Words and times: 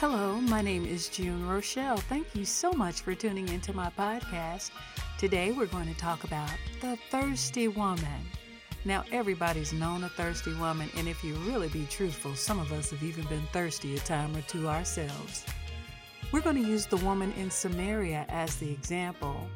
Hello, 0.00 0.40
my 0.42 0.62
name 0.62 0.86
is 0.86 1.08
June 1.08 1.48
Rochelle. 1.48 1.96
Thank 1.96 2.32
you 2.32 2.44
so 2.44 2.70
much 2.70 3.00
for 3.00 3.16
tuning 3.16 3.48
into 3.48 3.72
my 3.72 3.90
podcast. 3.98 4.70
Today 5.18 5.50
we're 5.50 5.66
going 5.66 5.92
to 5.92 6.00
talk 6.00 6.22
about 6.22 6.52
the 6.80 6.96
thirsty 7.10 7.66
woman. 7.66 8.24
Now, 8.84 9.02
everybody's 9.10 9.72
known 9.72 10.04
a 10.04 10.08
thirsty 10.08 10.54
woman, 10.54 10.88
and 10.96 11.08
if 11.08 11.24
you 11.24 11.34
really 11.38 11.66
be 11.70 11.84
truthful, 11.90 12.36
some 12.36 12.60
of 12.60 12.70
us 12.70 12.92
have 12.92 13.02
even 13.02 13.24
been 13.24 13.42
thirsty 13.52 13.96
a 13.96 13.98
time 13.98 14.36
or 14.36 14.42
two 14.42 14.68
ourselves. 14.68 15.44
We're 16.30 16.42
going 16.42 16.62
to 16.62 16.70
use 16.70 16.86
the 16.86 16.98
woman 16.98 17.32
in 17.32 17.50
Samaria 17.50 18.24
as 18.28 18.54
the 18.54 18.70
example. 18.70 19.48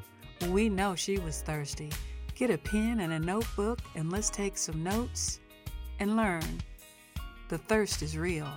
We 0.49 0.69
know 0.69 0.97
she 0.97 1.19
was 1.19 1.43
thirsty. 1.43 1.93
Get 2.35 2.51
a 2.51 2.59
pen 2.59 2.99
and 2.99 3.13
a 3.13 3.21
notebook, 3.21 3.79
and 3.95 4.11
let's 4.11 4.29
take 4.29 4.59
some 4.59 4.83
notes 4.83 5.39
and 6.01 6.17
learn. 6.17 6.61
The 7.49 7.59
thirst 7.59 8.03
is 8.03 8.19
real. 8.19 8.49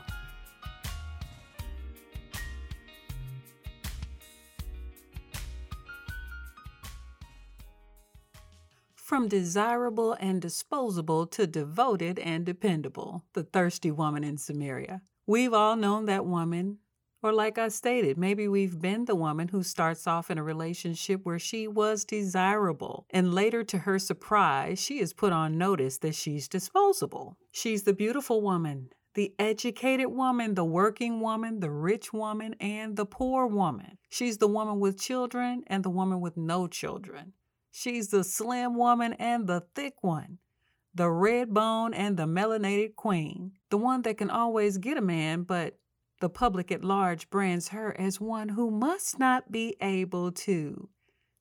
From 9.16 9.30
desirable 9.30 10.12
and 10.20 10.42
disposable 10.42 11.26
to 11.28 11.48
devoted 11.48 12.20
and 12.20 12.46
dependable, 12.46 13.24
the 13.32 13.44
thirsty 13.44 13.90
woman 13.90 14.26
in 14.26 14.38
Samaria. 14.38 15.04
We've 15.26 15.54
all 15.54 15.78
known 15.78 16.04
that 16.08 16.26
woman, 16.26 16.80
or 17.24 17.32
like 17.32 17.58
I 17.58 17.70
stated, 17.70 18.18
maybe 18.18 18.50
we've 18.50 18.78
been 18.78 19.06
the 19.06 19.16
woman 19.16 19.48
who 19.48 19.64
starts 19.64 20.06
off 20.06 20.30
in 20.30 20.38
a 20.38 20.44
relationship 20.44 21.22
where 21.24 21.40
she 21.40 21.66
was 21.66 22.04
desirable, 22.04 23.06
and 23.10 23.34
later, 23.34 23.64
to 23.64 23.78
her 23.78 24.00
surprise, 24.00 24.80
she 24.80 25.00
is 25.00 25.14
put 25.14 25.32
on 25.32 25.58
notice 25.58 25.98
that 26.00 26.16
she's 26.16 26.50
disposable. 26.50 27.38
She's 27.54 27.84
the 27.84 27.94
beautiful 27.94 28.42
woman, 28.42 28.90
the 29.14 29.34
educated 29.40 30.08
woman, 30.08 30.56
the 30.56 30.66
working 30.66 31.22
woman, 31.22 31.62
the 31.62 31.72
rich 31.72 32.12
woman, 32.12 32.54
and 32.60 32.98
the 32.98 33.06
poor 33.06 33.48
woman. 33.48 33.98
She's 34.10 34.40
the 34.40 34.50
woman 34.50 34.82
with 34.82 35.00
children 35.00 35.64
and 35.68 35.86
the 35.86 35.90
woman 35.90 36.20
with 36.20 36.36
no 36.36 36.68
children. 36.68 37.32
She's 37.78 38.08
the 38.08 38.24
slim 38.24 38.78
woman 38.78 39.12
and 39.20 39.48
the 39.48 39.66
thick 39.76 39.96
one, 40.02 40.38
the 40.94 41.10
red 41.10 41.54
bone 41.54 41.94
and 41.94 42.16
the 42.16 42.26
melanated 42.26 42.96
queen, 42.96 43.52
the 43.70 43.78
one 43.78 44.04
that 44.04 44.18
can 44.18 44.30
always 44.30 44.78
get 44.78 44.98
a 44.98 45.02
man, 45.02 45.44
but 45.44 45.78
the 46.22 46.30
public 46.30 46.72
at 46.72 46.86
large 46.86 47.30
brands 47.30 47.68
her 47.68 47.94
as 48.00 48.22
one 48.22 48.48
who 48.48 48.72
must 48.72 49.20
not 49.20 49.52
be 49.52 49.76
able 49.82 50.32
to 50.32 50.88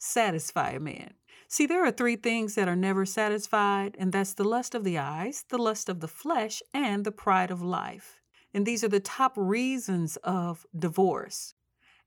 satisfy 0.01 0.71
a 0.71 0.81
man. 0.81 1.15
See, 1.47 1.67
there 1.67 1.87
are 1.87 1.93
three 1.93 2.17
things 2.17 2.57
that 2.57 2.67
are 2.67 2.75
never 2.75 3.07
satisfied, 3.07 3.95
and 3.97 4.13
that's 4.13 4.35
the 4.35 4.43
lust 4.43 4.75
of 4.75 4.83
the 4.83 4.99
eyes, 4.99 5.45
the 5.51 5.57
lust 5.57 5.89
of 5.89 6.01
the 6.01 6.09
flesh, 6.09 6.61
and 6.75 7.05
the 7.05 7.13
pride 7.13 7.53
of 7.53 7.63
life. 7.63 8.21
And 8.53 8.67
these 8.67 8.83
are 8.83 8.89
the 8.89 8.99
top 8.99 9.35
reasons 9.37 10.17
of 10.25 10.67
divorce. 10.77 11.55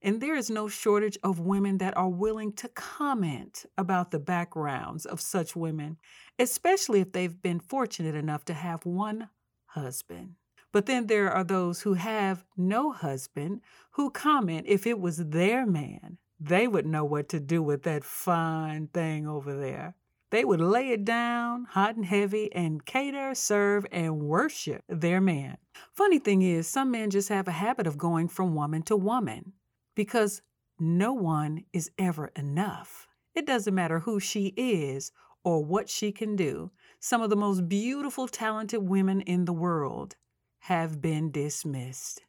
And 0.01 0.21
there 0.21 0.35
is 0.35 0.49
no 0.49 0.67
shortage 0.67 1.17
of 1.23 1.39
women 1.39 1.79
that 1.79 1.97
are 1.97 2.09
willing 2.09 2.53
to 2.53 2.69
comment 2.69 3.65
about 3.77 4.11
the 4.11 4.19
backgrounds 4.19 5.05
of 5.05 5.19
such 5.19 5.55
women, 5.55 5.97
especially 6.37 7.01
if 7.01 7.11
they've 7.11 7.41
been 7.41 7.59
fortunate 7.59 8.15
enough 8.15 8.45
to 8.45 8.53
have 8.53 8.85
one 8.85 9.29
husband. 9.65 10.35
But 10.71 10.85
then 10.85 11.07
there 11.07 11.31
are 11.31 11.43
those 11.43 11.81
who 11.81 11.95
have 11.95 12.45
no 12.55 12.91
husband 12.91 13.61
who 13.91 14.11
comment 14.11 14.65
if 14.67 14.85
it 14.85 14.99
was 14.99 15.17
their 15.17 15.65
man, 15.65 16.17
they 16.39 16.67
would 16.67 16.85
know 16.85 17.03
what 17.03 17.29
to 17.29 17.39
do 17.39 17.63
with 17.63 17.83
that 17.83 18.03
fine 18.03 18.87
thing 18.87 19.27
over 19.27 19.57
there. 19.57 19.95
They 20.29 20.43
would 20.43 20.59
lay 20.59 20.89
it 20.89 21.05
down 21.05 21.65
hot 21.69 21.95
and 21.95 22.05
heavy 22.05 22.53
and 22.53 22.85
cater, 22.85 23.33
serve, 23.33 23.85
and 23.91 24.19
worship 24.19 24.83
their 24.89 25.21
man. 25.21 25.57
Funny 25.93 26.19
thing 26.19 26.41
is, 26.41 26.67
some 26.67 26.91
men 26.91 27.09
just 27.09 27.29
have 27.29 27.47
a 27.47 27.51
habit 27.51 27.87
of 27.87 27.97
going 27.97 28.27
from 28.27 28.53
woman 28.53 28.83
to 28.83 28.97
woman 28.97 29.53
because 29.97 30.43
no 30.79 31.11
one 31.11 31.63
is 31.73 31.89
ever 31.97 32.31
enough. 32.35 33.07
It 33.33 33.47
doesn't 33.47 33.73
matter 33.73 33.99
who 33.99 34.19
she 34.19 34.53
is 34.55 35.11
or 35.43 35.65
what 35.65 35.89
she 35.89 36.11
can 36.11 36.35
do. 36.35 36.71
Some 36.99 37.23
of 37.23 37.31
the 37.31 37.35
most 37.35 37.67
beautiful, 37.67 38.27
talented 38.27 38.87
women 38.87 39.21
in 39.21 39.45
the 39.45 39.53
world 39.53 40.15
have 40.59 41.01
been 41.01 41.31
dismissed. 41.31 42.21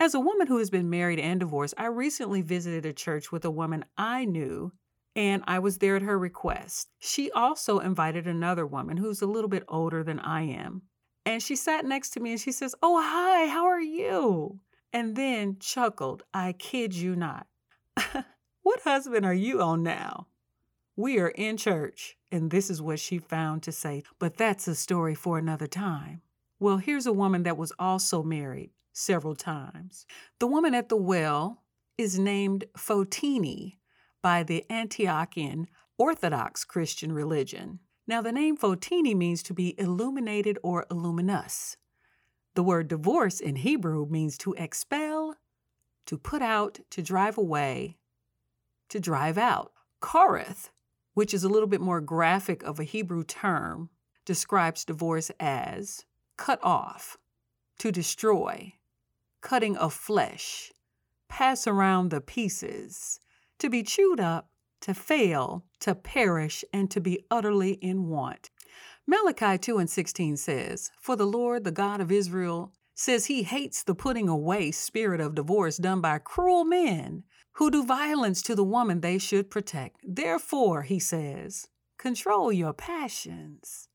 As 0.00 0.14
a 0.14 0.20
woman 0.20 0.48
who 0.48 0.58
has 0.58 0.70
been 0.70 0.90
married 0.90 1.20
and 1.20 1.38
divorced, 1.38 1.74
I 1.78 1.86
recently 1.86 2.42
visited 2.42 2.84
a 2.84 2.92
church 2.92 3.30
with 3.30 3.44
a 3.44 3.50
woman 3.50 3.84
I 3.96 4.24
knew, 4.24 4.72
and 5.14 5.44
I 5.46 5.60
was 5.60 5.78
there 5.78 5.94
at 5.94 6.02
her 6.02 6.18
request. 6.18 6.88
She 6.98 7.30
also 7.30 7.78
invited 7.78 8.26
another 8.26 8.66
woman 8.66 8.96
who's 8.96 9.22
a 9.22 9.26
little 9.26 9.48
bit 9.48 9.62
older 9.68 10.02
than 10.02 10.18
I 10.18 10.42
am. 10.42 10.82
And 11.24 11.40
she 11.40 11.54
sat 11.54 11.84
next 11.84 12.10
to 12.10 12.20
me 12.20 12.32
and 12.32 12.40
she 12.40 12.50
says, 12.50 12.74
Oh, 12.82 13.00
hi, 13.00 13.46
how 13.46 13.66
are 13.66 13.80
you? 13.80 14.58
And 14.94 15.16
then 15.16 15.56
chuckled, 15.58 16.22
I 16.32 16.52
kid 16.52 16.94
you 16.94 17.16
not. 17.16 17.48
what 18.62 18.80
husband 18.82 19.26
are 19.26 19.34
you 19.34 19.60
on 19.60 19.82
now? 19.82 20.28
We 20.96 21.18
are 21.18 21.28
in 21.28 21.56
church, 21.56 22.16
and 22.30 22.52
this 22.52 22.70
is 22.70 22.80
what 22.80 23.00
she 23.00 23.18
found 23.18 23.64
to 23.64 23.72
say, 23.72 24.04
but 24.20 24.36
that's 24.36 24.68
a 24.68 24.74
story 24.76 25.16
for 25.16 25.36
another 25.36 25.66
time. 25.66 26.22
Well, 26.60 26.76
here's 26.76 27.06
a 27.06 27.12
woman 27.12 27.42
that 27.42 27.56
was 27.56 27.72
also 27.76 28.22
married 28.22 28.70
several 28.92 29.34
times. 29.34 30.06
The 30.38 30.46
woman 30.46 30.72
at 30.74 30.88
the 30.88 30.96
well 30.96 31.64
is 31.98 32.16
named 32.16 32.66
Fotini 32.78 33.78
by 34.22 34.44
the 34.44 34.64
Antiochian 34.70 35.66
Orthodox 35.98 36.64
Christian 36.64 37.10
religion. 37.10 37.80
Now, 38.06 38.22
the 38.22 38.32
name 38.32 38.56
Fotini 38.56 39.16
means 39.16 39.42
to 39.44 39.54
be 39.54 39.78
illuminated 39.78 40.58
or 40.62 40.86
luminous. 40.88 41.76
The 42.54 42.62
word 42.62 42.88
divorce 42.88 43.40
in 43.40 43.56
Hebrew 43.56 44.06
means 44.06 44.38
to 44.38 44.54
expel, 44.54 45.34
to 46.06 46.16
put 46.16 46.40
out, 46.40 46.78
to 46.90 47.02
drive 47.02 47.36
away, 47.36 47.98
to 48.88 49.00
drive 49.00 49.36
out. 49.36 49.72
Koreth, 50.00 50.70
which 51.14 51.34
is 51.34 51.42
a 51.42 51.48
little 51.48 51.66
bit 51.66 51.80
more 51.80 52.00
graphic 52.00 52.62
of 52.62 52.78
a 52.78 52.84
Hebrew 52.84 53.24
term, 53.24 53.90
describes 54.24 54.84
divorce 54.84 55.30
as 55.40 56.04
cut 56.36 56.60
off, 56.62 57.16
to 57.78 57.90
destroy, 57.90 58.74
cutting 59.40 59.76
of 59.76 59.92
flesh, 59.92 60.72
pass 61.28 61.66
around 61.66 62.10
the 62.10 62.20
pieces, 62.20 63.18
to 63.58 63.68
be 63.68 63.82
chewed 63.82 64.20
up, 64.20 64.50
to 64.80 64.94
fail, 64.94 65.64
to 65.80 65.94
perish, 65.94 66.64
and 66.72 66.90
to 66.90 67.00
be 67.00 67.24
utterly 67.30 67.72
in 67.72 68.08
want. 68.08 68.50
Malachi 69.06 69.58
2 69.58 69.76
and 69.76 69.90
16 69.90 70.38
says, 70.38 70.90
For 70.98 71.14
the 71.14 71.26
Lord, 71.26 71.64
the 71.64 71.70
God 71.70 72.00
of 72.00 72.10
Israel, 72.10 72.72
says 72.94 73.26
he 73.26 73.42
hates 73.42 73.82
the 73.82 73.94
putting 73.94 74.30
away 74.30 74.70
spirit 74.70 75.20
of 75.20 75.34
divorce 75.34 75.76
done 75.76 76.00
by 76.00 76.18
cruel 76.18 76.64
men 76.64 77.24
who 77.52 77.70
do 77.70 77.84
violence 77.84 78.40
to 78.42 78.54
the 78.54 78.64
woman 78.64 79.00
they 79.00 79.18
should 79.18 79.50
protect. 79.50 80.00
Therefore, 80.02 80.82
he 80.82 80.98
says, 80.98 81.68
control 81.98 82.50
your 82.50 82.72
passions. 82.72 83.88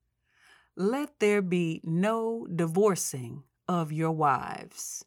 Let 0.76 1.20
there 1.20 1.42
be 1.42 1.82
no 1.84 2.48
divorcing 2.54 3.44
of 3.68 3.92
your 3.92 4.12
wives. 4.12 5.04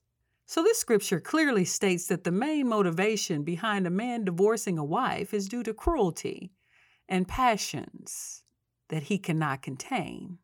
So, 0.46 0.64
this 0.64 0.78
scripture 0.78 1.20
clearly 1.20 1.64
states 1.64 2.08
that 2.08 2.24
the 2.24 2.32
main 2.32 2.68
motivation 2.68 3.44
behind 3.44 3.86
a 3.86 3.90
man 3.90 4.24
divorcing 4.24 4.78
a 4.78 4.84
wife 4.84 5.32
is 5.32 5.48
due 5.48 5.62
to 5.62 5.72
cruelty 5.72 6.50
and 7.08 7.28
passions 7.28 8.42
that 8.88 9.04
he 9.04 9.18
cannot 9.18 9.62
contain 9.62 10.38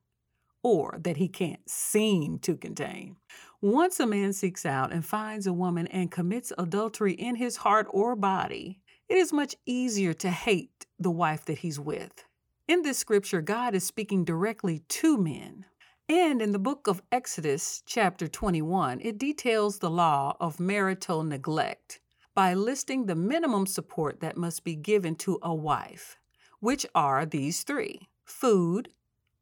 or 0.63 0.99
that 1.03 1.17
he 1.17 1.29
can't 1.29 1.69
seem 1.69 2.39
to 2.41 2.57
contain. 2.57 3.17
Once 3.61 4.01
a 4.01 4.07
man 4.07 4.33
seeks 4.33 4.67
out 4.67 4.93
and 4.93 5.05
finds 5.05 5.47
a 5.47 5.53
woman 5.53 5.87
and 5.89 6.11
commits 6.11 6.53
adultery 6.59 7.13
in 7.15 7.37
his 7.37 7.57
heart 7.57 7.87
or 7.91 8.17
body, 8.17 8.81
it 9.09 9.17
is 9.17 9.33
much 9.33 9.57
easier 9.67 10.13
to 10.13 10.31
hate 10.31 10.87
the 10.99 11.11
wife 11.11 11.45
that 11.45 11.59
he's 11.59 11.81
with. 11.81 12.25
In 12.67 12.83
this 12.83 12.99
scripture, 12.99 13.41
God 13.41 13.75
is 13.75 13.85
speaking 13.85 14.25
directly 14.25 14.81
to 14.89 15.17
men. 15.17 15.65
And 16.09 16.41
in 16.43 16.53
the 16.53 16.59
book 16.59 16.87
of 16.87 17.03
Exodus, 17.13 17.83
chapter 17.87 18.29
21, 18.29 19.01
it 19.01 19.19
details 19.19 19.79
the 19.79 19.91
law 19.91 20.37
of 20.41 20.61
marital 20.61 21.23
neglect 21.23 22.01
by 22.35 22.55
listing 22.55 23.07
the 23.07 23.15
minimum 23.15 23.67
support 23.67 24.21
that 24.21 24.37
must 24.37 24.65
be 24.65 24.75
given 24.75 25.15
to 25.17 25.39
a 25.43 25.55
wife, 25.55 26.17
which 26.61 26.87
are 26.95 27.27
these 27.27 27.63
three 27.63 28.09
food, 28.29 28.91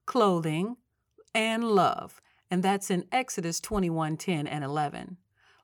clothing, 0.07 0.77
and 1.35 1.65
love. 1.65 2.21
And 2.51 2.63
that's 2.63 2.91
in 2.91 3.07
Exodus 3.13 3.61
21 3.61 4.17
10 4.17 4.47
and 4.47 4.65
11. 4.65 5.17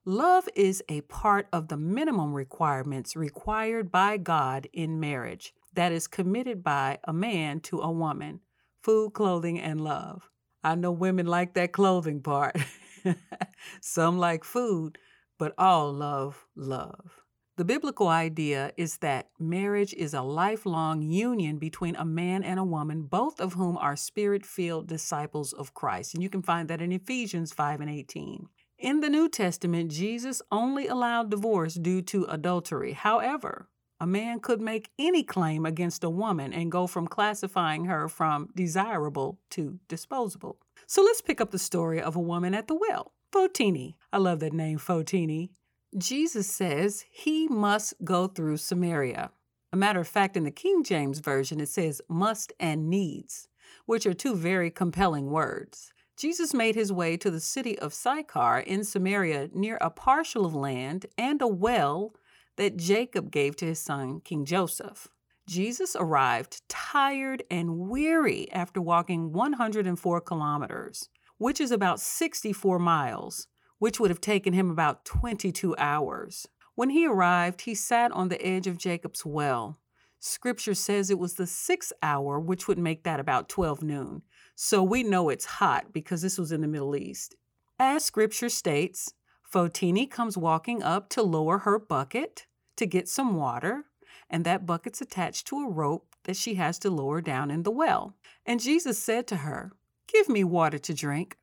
Love 0.04 0.48
is 0.56 0.82
a 0.88 1.00
part 1.02 1.46
of 1.52 1.68
the 1.68 1.76
minimum 1.76 2.34
requirements 2.34 3.14
required 3.14 3.92
by 3.92 4.16
God 4.16 4.68
in 4.72 4.98
marriage 4.98 5.54
that 5.74 5.92
is 5.92 6.08
committed 6.08 6.62
by 6.64 6.98
a 7.04 7.12
man 7.12 7.60
to 7.60 7.80
a 7.80 7.90
woman 7.90 8.40
food, 8.82 9.12
clothing, 9.12 9.60
and 9.60 9.80
love. 9.80 10.28
I 10.64 10.74
know 10.74 10.90
women 10.90 11.26
like 11.26 11.54
that 11.54 11.70
clothing 11.70 12.20
part. 12.20 12.56
Some 13.80 14.18
like 14.18 14.42
food, 14.42 14.98
but 15.38 15.54
all 15.56 15.92
love 15.92 16.46
love. 16.56 17.21
The 17.62 17.74
biblical 17.74 18.08
idea 18.08 18.72
is 18.76 18.96
that 18.96 19.28
marriage 19.38 19.94
is 19.94 20.14
a 20.14 20.22
lifelong 20.22 21.00
union 21.00 21.58
between 21.58 21.94
a 21.94 22.04
man 22.04 22.42
and 22.42 22.58
a 22.58 22.64
woman, 22.64 23.02
both 23.02 23.40
of 23.40 23.52
whom 23.52 23.76
are 23.78 23.94
spirit 23.94 24.44
filled 24.44 24.88
disciples 24.88 25.52
of 25.52 25.72
Christ. 25.72 26.12
And 26.12 26.24
you 26.24 26.28
can 26.28 26.42
find 26.42 26.66
that 26.66 26.82
in 26.82 26.90
Ephesians 26.90 27.52
5 27.52 27.82
and 27.82 27.88
18. 27.88 28.48
In 28.78 28.98
the 28.98 29.08
New 29.08 29.28
Testament, 29.28 29.92
Jesus 29.92 30.42
only 30.50 30.88
allowed 30.88 31.30
divorce 31.30 31.74
due 31.74 32.02
to 32.02 32.24
adultery. 32.24 32.94
However, 32.94 33.68
a 34.00 34.08
man 34.08 34.40
could 34.40 34.60
make 34.60 34.90
any 34.98 35.22
claim 35.22 35.64
against 35.64 36.02
a 36.02 36.10
woman 36.10 36.52
and 36.52 36.72
go 36.72 36.88
from 36.88 37.06
classifying 37.06 37.84
her 37.84 38.08
from 38.08 38.48
desirable 38.56 39.38
to 39.50 39.78
disposable. 39.86 40.58
So 40.88 41.00
let's 41.00 41.20
pick 41.20 41.40
up 41.40 41.52
the 41.52 41.60
story 41.60 42.02
of 42.02 42.16
a 42.16 42.20
woman 42.20 42.54
at 42.54 42.66
the 42.66 42.74
well, 42.74 43.12
Fotini. 43.32 43.94
I 44.12 44.18
love 44.18 44.40
that 44.40 44.52
name, 44.52 44.80
Fotini. 44.80 45.50
Jesus 45.98 46.46
says 46.46 47.04
he 47.10 47.48
must 47.48 47.94
go 48.02 48.26
through 48.26 48.56
Samaria. 48.56 49.30
A 49.72 49.76
matter 49.76 50.00
of 50.00 50.08
fact, 50.08 50.36
in 50.36 50.44
the 50.44 50.50
King 50.50 50.82
James 50.82 51.18
Version, 51.18 51.60
it 51.60 51.68
says 51.68 52.00
must 52.08 52.52
and 52.58 52.88
needs, 52.88 53.48
which 53.84 54.06
are 54.06 54.14
two 54.14 54.34
very 54.34 54.70
compelling 54.70 55.30
words. 55.30 55.92
Jesus 56.16 56.54
made 56.54 56.74
his 56.74 56.92
way 56.92 57.16
to 57.18 57.30
the 57.30 57.40
city 57.40 57.78
of 57.78 57.92
Sychar 57.92 58.60
in 58.60 58.84
Samaria 58.84 59.50
near 59.52 59.76
a 59.80 59.90
parcel 59.90 60.46
of 60.46 60.54
land 60.54 61.06
and 61.18 61.42
a 61.42 61.46
well 61.46 62.14
that 62.56 62.76
Jacob 62.76 63.30
gave 63.30 63.56
to 63.56 63.66
his 63.66 63.78
son, 63.78 64.20
King 64.20 64.44
Joseph. 64.44 65.08
Jesus 65.46 65.96
arrived 65.98 66.62
tired 66.68 67.42
and 67.50 67.78
weary 67.78 68.50
after 68.52 68.80
walking 68.80 69.32
104 69.32 70.20
kilometers, 70.20 71.08
which 71.38 71.60
is 71.60 71.70
about 71.70 72.00
64 72.00 72.78
miles 72.78 73.48
which 73.82 73.98
would 73.98 74.10
have 74.10 74.20
taken 74.20 74.52
him 74.52 74.70
about 74.70 75.04
22 75.04 75.74
hours. 75.76 76.46
When 76.76 76.90
he 76.90 77.04
arrived, 77.04 77.62
he 77.62 77.74
sat 77.74 78.12
on 78.12 78.28
the 78.28 78.40
edge 78.40 78.68
of 78.68 78.78
Jacob's 78.78 79.26
well. 79.26 79.80
Scripture 80.20 80.74
says 80.74 81.10
it 81.10 81.18
was 81.18 81.34
the 81.34 81.48
sixth 81.48 81.92
hour, 82.00 82.38
which 82.38 82.68
would 82.68 82.78
make 82.78 83.02
that 83.02 83.18
about 83.18 83.48
12 83.48 83.82
noon. 83.82 84.22
So 84.54 84.84
we 84.84 85.02
know 85.02 85.30
it's 85.30 85.56
hot 85.58 85.92
because 85.92 86.22
this 86.22 86.38
was 86.38 86.52
in 86.52 86.60
the 86.60 86.68
Middle 86.68 86.94
East. 86.94 87.34
As 87.76 88.04
scripture 88.04 88.48
states, 88.48 89.14
Fotini 89.52 90.08
comes 90.08 90.38
walking 90.38 90.80
up 90.84 91.08
to 91.08 91.22
lower 91.24 91.58
her 91.58 91.80
bucket 91.80 92.46
to 92.76 92.86
get 92.86 93.08
some 93.08 93.34
water, 93.34 93.86
and 94.30 94.44
that 94.44 94.64
bucket's 94.64 95.00
attached 95.00 95.48
to 95.48 95.58
a 95.58 95.68
rope 95.68 96.14
that 96.22 96.36
she 96.36 96.54
has 96.54 96.78
to 96.78 96.88
lower 96.88 97.20
down 97.20 97.50
in 97.50 97.64
the 97.64 97.72
well. 97.72 98.14
And 98.46 98.60
Jesus 98.60 98.96
said 98.96 99.26
to 99.26 99.38
her, 99.38 99.72
Give 100.06 100.28
me 100.28 100.44
water 100.44 100.78
to 100.78 100.94
drink. 100.94 101.36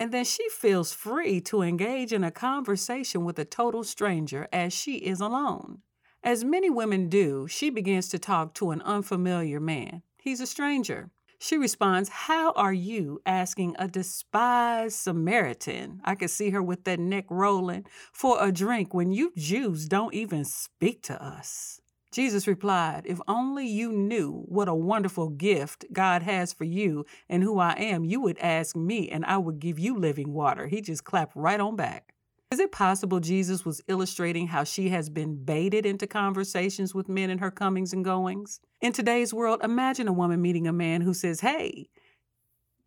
And 0.00 0.12
then 0.12 0.24
she 0.24 0.48
feels 0.48 0.92
free 0.92 1.40
to 1.42 1.62
engage 1.62 2.12
in 2.12 2.22
a 2.22 2.30
conversation 2.30 3.24
with 3.24 3.38
a 3.38 3.44
total 3.44 3.82
stranger 3.82 4.48
as 4.52 4.72
she 4.72 4.96
is 4.96 5.20
alone. 5.20 5.82
As 6.22 6.44
many 6.44 6.70
women 6.70 7.08
do, 7.08 7.48
she 7.48 7.70
begins 7.70 8.08
to 8.10 8.18
talk 8.18 8.54
to 8.54 8.70
an 8.70 8.82
unfamiliar 8.82 9.60
man. 9.60 10.02
He's 10.20 10.40
a 10.40 10.46
stranger. 10.46 11.10
She 11.40 11.56
responds, 11.56 12.08
How 12.08 12.52
are 12.52 12.72
you 12.72 13.20
asking 13.24 13.76
a 13.78 13.86
despised 13.86 14.96
Samaritan? 14.96 16.00
I 16.04 16.16
can 16.16 16.28
see 16.28 16.50
her 16.50 16.62
with 16.62 16.84
that 16.84 16.98
neck 16.98 17.26
rolling 17.30 17.86
for 18.12 18.36
a 18.40 18.50
drink 18.50 18.92
when 18.92 19.12
you 19.12 19.32
Jews 19.36 19.86
don't 19.86 20.14
even 20.14 20.44
speak 20.44 21.02
to 21.04 21.22
us. 21.22 21.80
Jesus 22.18 22.48
replied, 22.48 23.02
If 23.04 23.20
only 23.28 23.64
you 23.64 23.92
knew 23.92 24.42
what 24.48 24.66
a 24.66 24.74
wonderful 24.74 25.28
gift 25.28 25.84
God 25.92 26.24
has 26.24 26.52
for 26.52 26.64
you 26.64 27.06
and 27.28 27.44
who 27.44 27.60
I 27.60 27.74
am, 27.74 28.04
you 28.04 28.20
would 28.22 28.40
ask 28.40 28.74
me 28.74 29.08
and 29.08 29.24
I 29.24 29.36
would 29.36 29.60
give 29.60 29.78
you 29.78 29.96
living 29.96 30.32
water. 30.32 30.66
He 30.66 30.80
just 30.80 31.04
clapped 31.04 31.36
right 31.36 31.60
on 31.60 31.76
back. 31.76 32.12
Is 32.50 32.58
it 32.58 32.72
possible 32.72 33.20
Jesus 33.20 33.64
was 33.64 33.82
illustrating 33.86 34.48
how 34.48 34.64
she 34.64 34.88
has 34.88 35.08
been 35.08 35.44
baited 35.44 35.86
into 35.86 36.08
conversations 36.08 36.92
with 36.92 37.08
men 37.08 37.30
in 37.30 37.38
her 37.38 37.52
comings 37.52 37.92
and 37.92 38.04
goings? 38.04 38.58
In 38.80 38.92
today's 38.92 39.32
world, 39.32 39.60
imagine 39.62 40.08
a 40.08 40.12
woman 40.12 40.42
meeting 40.42 40.66
a 40.66 40.72
man 40.72 41.02
who 41.02 41.14
says, 41.14 41.38
Hey, 41.38 41.88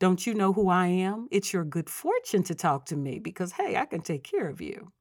don't 0.01 0.27
you 0.27 0.33
know 0.33 0.51
who 0.51 0.67
I 0.67 0.87
am? 0.87 1.29
It's 1.31 1.53
your 1.53 1.63
good 1.63 1.89
fortune 1.89 2.43
to 2.43 2.53
talk 2.53 2.85
to 2.87 2.97
me 2.97 3.17
because, 3.17 3.53
hey, 3.53 3.77
I 3.77 3.85
can 3.85 4.01
take 4.01 4.25
care 4.25 4.49
of 4.49 4.59
you. 4.59 4.91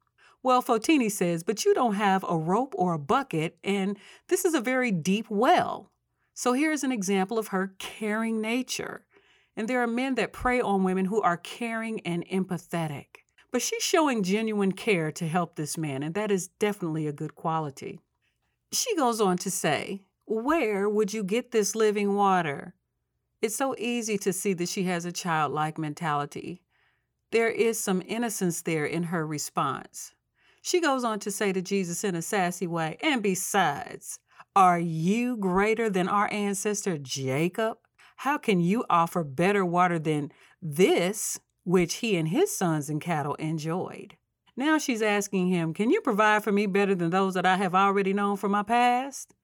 Well, 0.43 0.63
Fotini 0.63 1.11
says, 1.11 1.43
but 1.43 1.65
you 1.65 1.75
don't 1.75 1.95
have 1.95 2.25
a 2.27 2.37
rope 2.37 2.75
or 2.79 2.95
a 2.95 2.99
bucket, 2.99 3.59
and 3.63 3.99
this 4.29 4.45
is 4.45 4.55
a 4.55 4.61
very 4.61 4.91
deep 4.91 5.27
well. 5.29 5.91
So 6.33 6.55
here's 6.55 6.83
an 6.83 6.93
example 6.93 7.39
of 7.39 7.49
her 7.49 7.75
caring 7.79 8.41
nature. 8.41 9.05
And 9.55 9.69
there 9.69 9.83
are 9.83 9.87
men 9.87 10.15
that 10.15 10.33
prey 10.33 10.61
on 10.61 10.85
women 10.85 11.05
who 11.05 11.21
are 11.21 11.37
caring 11.37 12.01
and 12.01 12.27
empathetic. 12.29 13.07
But 13.53 13.61
she's 13.61 13.83
showing 13.83 14.23
genuine 14.23 14.73
care 14.73 15.13
to 15.13 15.29
help 15.29 15.57
this 15.57 15.77
man, 15.77 16.03
and 16.03 16.15
that 16.15 16.31
is 16.31 16.49
definitely 16.49 17.07
a 17.07 17.13
good 17.13 17.35
quality. 17.35 18.01
She 18.73 18.97
goes 18.97 19.21
on 19.21 19.37
to 19.39 19.51
say, 19.51 20.03
Where 20.25 20.89
would 20.89 21.13
you 21.13 21.25
get 21.25 21.51
this 21.51 21.75
living 21.75 22.15
water? 22.15 22.75
It's 23.43 23.57
so 23.57 23.75
easy 23.77 24.17
to 24.19 24.33
see 24.33 24.53
that 24.55 24.69
she 24.69 24.85
has 24.85 25.05
a 25.05 25.13
childlike 25.13 25.79
mentality. 25.79 26.63
There 27.33 27.49
is 27.49 27.79
some 27.79 28.03
innocence 28.07 28.63
there 28.63 28.87
in 28.87 29.05
her 29.05 29.27
response. 29.27 30.15
She 30.63 30.81
goes 30.81 31.05
on 31.05 31.21
to 31.21 31.31
say 31.31 31.53
to 31.53 31.63
Jesus 31.63 32.05
in 32.05 32.15
a 32.15 32.23
sassy 32.23 32.67
way, 32.67 32.99
and 33.03 33.23
besides, 33.23 34.19
are 34.55 34.79
you 34.79 35.37
greater 35.37 35.89
than 35.89 36.09
our 36.09 36.31
ancestor 36.33 36.99
Jacob? 36.99 37.79
How 38.17 38.37
can 38.37 38.61
you 38.61 38.85
offer 38.91 39.25
better 39.25 39.65
water 39.65 39.99
than 39.99 40.33
this, 40.61 41.41
which 41.65 41.95
he 41.95 42.17
and 42.17 42.29
his 42.29 42.55
sons 42.55 42.91
and 42.91 43.01
cattle 43.01 43.35
enjoyed? 43.37 44.17
Now 44.57 44.77
she's 44.77 45.01
asking 45.01 45.49
him, 45.49 45.73
Can 45.73 45.91
you 45.91 46.03
provide 46.03 46.45
for 46.45 46.53
me 46.53 46.67
better 46.67 46.95
than 46.95 47.11
those 47.11 47.35
that 47.35 47.47
I 47.47 47.57
have 47.57 47.75
already 47.75 48.13
known 48.13 48.37
from 48.37 48.53
my 48.53 48.63
past? 48.63 49.35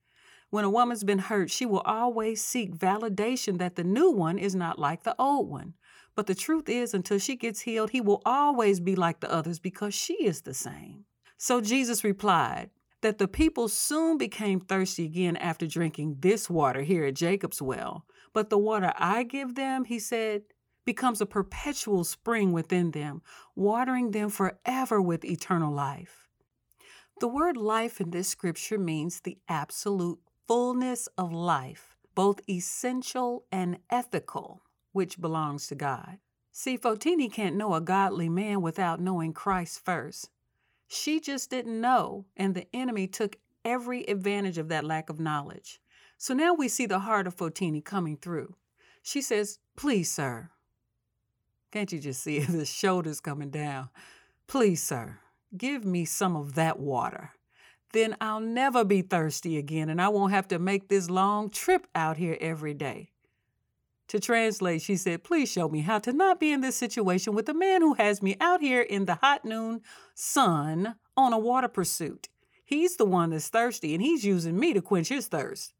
When 0.49 0.63
a 0.63 0.69
woman's 0.69 1.03
been 1.03 1.19
hurt, 1.19 1.49
she 1.49 1.65
will 1.65 1.81
always 1.81 2.43
seek 2.43 2.75
validation 2.75 3.57
that 3.57 3.75
the 3.75 3.83
new 3.83 4.11
one 4.11 4.37
is 4.37 4.55
not 4.55 4.77
like 4.77 5.03
the 5.03 5.15
old 5.19 5.49
one. 5.49 5.73
But 6.17 6.25
the 6.25 6.33
truth 6.33 6.67
is, 6.67 6.95
until 6.95 7.19
she 7.19 7.35
gets 7.35 7.61
healed, 7.61 7.91
he 7.91 8.01
will 8.01 8.23
always 8.25 8.79
be 8.79 8.95
like 8.95 9.19
the 9.19 9.31
others 9.31 9.59
because 9.59 9.93
she 9.93 10.15
is 10.25 10.41
the 10.41 10.53
same. 10.55 11.05
So 11.37 11.61
Jesus 11.61 12.03
replied 12.03 12.71
that 13.01 13.19
the 13.19 13.27
people 13.27 13.67
soon 13.67 14.17
became 14.17 14.59
thirsty 14.59 15.05
again 15.05 15.37
after 15.37 15.67
drinking 15.67 16.17
this 16.21 16.49
water 16.49 16.81
here 16.81 17.05
at 17.05 17.13
Jacob's 17.13 17.61
well. 17.61 18.07
But 18.33 18.49
the 18.49 18.57
water 18.57 18.93
I 18.97 19.21
give 19.21 19.53
them, 19.53 19.85
he 19.85 19.99
said, 19.99 20.41
becomes 20.85 21.21
a 21.21 21.27
perpetual 21.27 22.03
spring 22.03 22.51
within 22.51 22.89
them, 22.91 23.21
watering 23.55 24.09
them 24.09 24.29
forever 24.29 24.99
with 24.99 25.23
eternal 25.23 25.71
life. 25.71 26.27
The 27.19 27.27
word 27.27 27.57
life 27.57 28.01
in 28.01 28.09
this 28.09 28.27
scripture 28.27 28.79
means 28.79 29.19
the 29.19 29.37
absolute 29.47 30.17
fullness 30.47 31.07
of 31.15 31.31
life, 31.31 31.95
both 32.15 32.39
essential 32.49 33.45
and 33.51 33.77
ethical 33.91 34.63
which 34.97 35.21
belongs 35.21 35.67
to 35.67 35.75
God. 35.75 36.17
See, 36.51 36.75
Fotini 36.75 37.31
can't 37.31 37.55
know 37.55 37.75
a 37.75 37.79
godly 37.81 38.29
man 38.29 38.63
without 38.63 38.99
knowing 38.99 39.31
Christ 39.31 39.85
first. 39.85 40.31
She 40.87 41.19
just 41.19 41.51
didn't 41.51 41.79
know, 41.79 42.25
and 42.35 42.55
the 42.55 42.65
enemy 42.73 43.05
took 43.05 43.37
every 43.63 44.03
advantage 44.05 44.57
of 44.57 44.67
that 44.69 44.83
lack 44.83 45.11
of 45.11 45.19
knowledge. 45.19 45.79
So 46.17 46.33
now 46.33 46.55
we 46.55 46.67
see 46.67 46.87
the 46.87 46.97
heart 46.97 47.27
of 47.27 47.35
Fotini 47.35 47.85
coming 47.85 48.17
through. 48.17 48.55
She 49.03 49.21
says, 49.21 49.59
Please, 49.75 50.11
sir. 50.11 50.49
Can't 51.71 51.91
you 51.91 51.99
just 51.99 52.23
see 52.23 52.39
the 52.39 52.65
shoulders 52.65 53.19
coming 53.19 53.51
down? 53.51 53.89
Please, 54.47 54.81
sir, 54.81 55.19
give 55.55 55.85
me 55.85 56.05
some 56.05 56.35
of 56.35 56.55
that 56.55 56.79
water. 56.79 57.33
Then 57.93 58.17
I'll 58.19 58.39
never 58.39 58.83
be 58.83 59.03
thirsty 59.03 59.57
again 59.57 59.89
and 59.89 60.01
I 60.01 60.09
won't 60.09 60.33
have 60.33 60.47
to 60.47 60.57
make 60.57 60.87
this 60.87 61.07
long 61.07 61.51
trip 61.51 61.85
out 61.93 62.17
here 62.17 62.37
every 62.41 62.73
day. 62.73 63.11
To 64.09 64.19
translate, 64.19 64.81
she 64.81 64.95
said, 64.95 65.23
Please 65.23 65.51
show 65.51 65.67
me 65.67 65.81
how 65.81 65.99
to 65.99 66.13
not 66.13 66.39
be 66.39 66.51
in 66.51 66.61
this 66.61 66.77
situation 66.77 67.33
with 67.33 67.49
a 67.49 67.53
man 67.53 67.81
who 67.81 67.95
has 67.95 68.21
me 68.21 68.37
out 68.39 68.61
here 68.61 68.81
in 68.81 69.05
the 69.05 69.15
hot 69.15 69.43
noon 69.43 69.81
sun 70.15 70.95
on 71.17 71.33
a 71.33 71.39
water 71.39 71.67
pursuit. 71.67 72.29
He's 72.63 72.97
the 72.97 73.05
one 73.05 73.31
that's 73.31 73.49
thirsty, 73.49 73.93
and 73.93 74.01
he's 74.01 74.25
using 74.25 74.57
me 74.57 74.73
to 74.73 74.81
quench 74.81 75.09
his 75.09 75.27
thirst. 75.27 75.73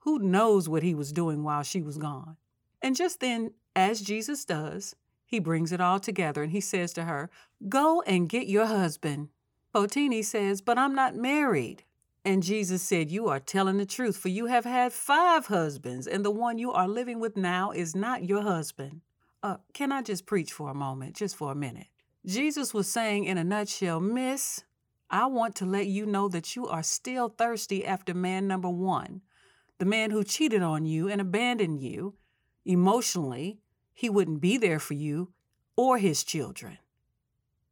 Who 0.00 0.18
knows 0.18 0.68
what 0.68 0.82
he 0.82 0.94
was 0.94 1.12
doing 1.12 1.42
while 1.42 1.62
she 1.62 1.82
was 1.82 1.98
gone? 1.98 2.36
And 2.82 2.96
just 2.96 3.20
then, 3.20 3.52
as 3.76 4.00
Jesus 4.00 4.44
does, 4.44 4.96
he 5.26 5.38
brings 5.38 5.70
it 5.70 5.80
all 5.80 6.00
together 6.00 6.42
and 6.42 6.50
he 6.52 6.60
says 6.60 6.92
to 6.94 7.04
her, 7.04 7.30
Go 7.68 8.02
and 8.02 8.28
get 8.28 8.48
your 8.48 8.66
husband. 8.66 9.28
Fotini 9.74 10.24
says, 10.24 10.60
But 10.60 10.78
I'm 10.78 10.94
not 10.94 11.14
married. 11.14 11.84
And 12.24 12.42
Jesus 12.42 12.82
said, 12.82 13.10
You 13.10 13.28
are 13.28 13.40
telling 13.40 13.78
the 13.78 13.86
truth, 13.86 14.16
for 14.16 14.28
you 14.28 14.46
have 14.46 14.64
had 14.64 14.92
five 14.92 15.46
husbands, 15.46 16.06
and 16.06 16.24
the 16.24 16.30
one 16.30 16.58
you 16.58 16.70
are 16.72 16.88
living 16.88 17.18
with 17.18 17.36
now 17.36 17.70
is 17.70 17.96
not 17.96 18.28
your 18.28 18.42
husband. 18.42 19.00
Uh, 19.42 19.56
can 19.72 19.90
I 19.90 20.02
just 20.02 20.26
preach 20.26 20.52
for 20.52 20.70
a 20.70 20.74
moment, 20.74 21.16
just 21.16 21.34
for 21.34 21.50
a 21.50 21.54
minute? 21.54 21.86
Jesus 22.26 22.74
was 22.74 22.88
saying 22.88 23.24
in 23.24 23.38
a 23.38 23.44
nutshell, 23.44 24.00
Miss, 24.00 24.64
I 25.08 25.26
want 25.26 25.54
to 25.56 25.64
let 25.64 25.86
you 25.86 26.04
know 26.04 26.28
that 26.28 26.54
you 26.54 26.68
are 26.68 26.82
still 26.82 27.30
thirsty 27.30 27.86
after 27.86 28.12
man 28.12 28.46
number 28.46 28.68
one, 28.68 29.22
the 29.78 29.86
man 29.86 30.10
who 30.10 30.22
cheated 30.22 30.62
on 30.62 30.84
you 30.84 31.08
and 31.08 31.20
abandoned 31.20 31.80
you 31.80 32.14
emotionally. 32.66 33.60
He 33.94 34.10
wouldn't 34.10 34.40
be 34.40 34.58
there 34.58 34.78
for 34.78 34.94
you 34.94 35.32
or 35.76 35.98
his 35.98 36.22
children. 36.22 36.78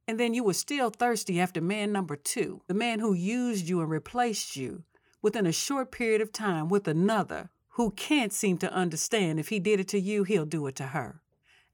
And 0.09 0.19
then 0.19 0.33
you 0.33 0.43
were 0.43 0.55
still 0.55 0.89
thirsty 0.89 1.39
after 1.39 1.61
man 1.61 1.93
number 1.93 2.17
two, 2.17 2.63
the 2.67 2.73
man 2.73 2.99
who 2.99 3.13
used 3.13 3.69
you 3.69 3.83
and 3.83 3.91
replaced 3.91 4.57
you 4.57 4.85
within 5.21 5.47
a 5.47 5.53
short 5.53 5.93
period 5.93 6.23
of 6.23 6.33
time 6.33 6.71
with 6.71 6.89
another 6.89 7.51
who 7.73 7.91
can't 7.91 8.33
seem 8.33 8.57
to 8.59 8.73
understand 8.73 9.39
if 9.39 9.51
he 9.51 9.61
did 9.61 9.81
it 9.81 9.89
to 9.89 10.01
you, 10.01 10.25
he'll 10.25 10.47
do 10.47 10.67
it 10.67 10.77
to 10.77 10.87
her. 10.87 11.21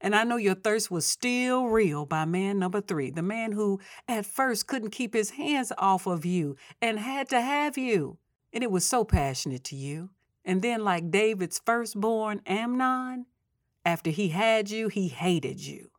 And 0.01 0.13
I 0.13 0.25
know 0.25 0.35
your 0.35 0.53
thirst 0.53 0.91
was 0.91 1.05
still 1.05 1.67
real 1.67 2.05
by 2.05 2.25
man 2.25 2.59
number 2.59 2.81
three, 2.81 3.09
the 3.09 3.21
man 3.21 3.53
who 3.53 3.79
at 4.05 4.25
first 4.25 4.67
couldn't 4.67 4.89
keep 4.89 5.13
his 5.13 5.29
hands 5.31 5.71
off 5.77 6.05
of 6.05 6.25
you 6.25 6.57
and 6.81 6.99
had 6.99 7.29
to 7.29 7.39
have 7.39 7.77
you. 7.77 8.17
And 8.51 8.65
it 8.65 8.69
was 8.69 8.85
so 8.85 9.05
passionate 9.05 9.63
to 9.65 9.77
you. 9.77 10.09
And 10.43 10.61
then, 10.61 10.83
like 10.83 11.09
David's 11.09 11.61
firstborn, 11.65 12.41
Amnon, 12.45 13.27
after 13.85 14.09
he 14.09 14.27
had 14.27 14.69
you, 14.69 14.89
he 14.89 15.07
hated 15.07 15.65
you 15.65 15.89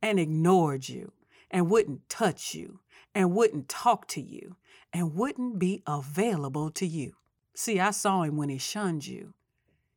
and 0.00 0.20
ignored 0.20 0.88
you 0.88 1.12
and 1.50 1.70
wouldn't 1.70 2.08
touch 2.08 2.54
you 2.54 2.80
and 3.14 3.34
wouldn't 3.34 3.68
talk 3.68 4.06
to 4.08 4.20
you 4.20 4.56
and 4.92 5.14
wouldn't 5.14 5.58
be 5.58 5.82
available 5.86 6.70
to 6.70 6.86
you. 6.86 7.14
See, 7.54 7.80
I 7.80 7.90
saw 7.90 8.22
him 8.22 8.36
when 8.36 8.48
he 8.48 8.58
shunned 8.58 9.06
you. 9.06 9.34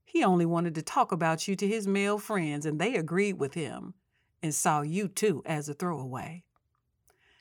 He 0.03 0.23
only 0.23 0.45
wanted 0.45 0.75
to 0.75 0.81
talk 0.81 1.11
about 1.11 1.47
you 1.47 1.55
to 1.55 1.67
his 1.67 1.87
male 1.87 2.19
friends, 2.19 2.65
and 2.65 2.79
they 2.79 2.95
agreed 2.95 3.39
with 3.39 3.53
him 3.55 3.93
and 4.43 4.53
saw 4.53 4.81
you 4.81 5.07
too 5.07 5.41
as 5.45 5.69
a 5.69 5.73
throwaway. 5.73 6.43